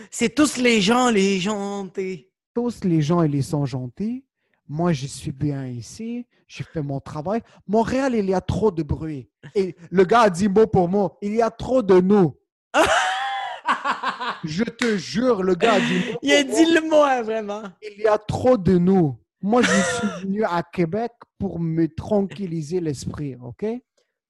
[0.10, 1.88] C'est- tous les gens, les gens.
[1.88, 4.24] t'es- tous les gens, ils sont gentils.
[4.68, 6.26] Moi, je suis bien ici.
[6.48, 7.42] J'ai fait mon travail.
[7.68, 9.30] Montréal, il y a trop de bruit.
[9.54, 12.36] Et le gars a dit mot pour mot, il y a trop de nous.
[14.44, 16.74] Je te jure, le gars a dit mot Il a dit mot.
[16.74, 17.64] le mot, hein, vraiment.
[17.82, 19.18] Il y a trop de nous.
[19.48, 23.64] Moi, je suis venu à Québec pour me tranquilliser l'esprit, OK?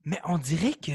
[0.04, 0.92] Mais on dirait que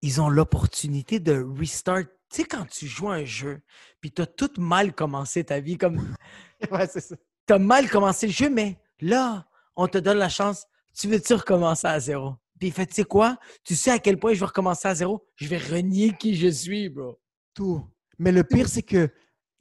[0.00, 2.04] ils ont l'opportunité de restart.
[2.30, 3.62] Tu sais, quand tu joues à un jeu,
[4.00, 6.14] puis t'as tout mal commencé ta vie, comme
[6.70, 7.16] Ouais, c'est ça.
[7.46, 10.64] t'as mal commencé le jeu, mais là, on te donne la chance.
[10.96, 12.36] Tu veux-tu recommencer à zéro?
[12.60, 13.38] Puis il fait, tu sais quoi?
[13.64, 15.26] Tu sais à quel point je vais recommencer à zéro?
[15.34, 17.18] Je vais renier qui je suis, bro.
[17.54, 17.84] Tout.
[18.20, 19.10] Mais le pire, c'est que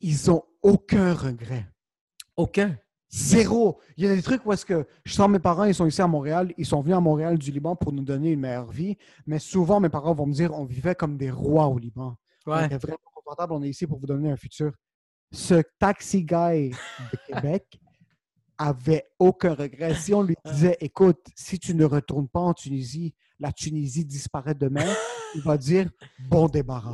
[0.01, 1.65] ils ont aucun regret.
[2.37, 2.77] Aucun.
[3.09, 3.79] Zéro.
[3.97, 6.01] Il y a des trucs où est-ce que je sens mes parents, ils sont ici
[6.01, 8.97] à Montréal, ils sont venus à Montréal du Liban pour nous donner une meilleure vie.
[9.25, 12.17] Mais souvent, mes parents vont me dire, on vivait comme des rois au Liban.
[12.45, 12.65] On Ouais.
[12.65, 14.71] était vraiment confortable, on est ici pour vous donner un futur.
[15.31, 17.79] Ce taxi guy de Québec
[18.57, 19.95] avait aucun regret.
[19.95, 24.55] Si on lui disait, écoute, si tu ne retournes pas en Tunisie, la Tunisie disparaît
[24.55, 24.85] demain,
[25.35, 25.89] il va dire,
[26.29, 26.93] bon débarras.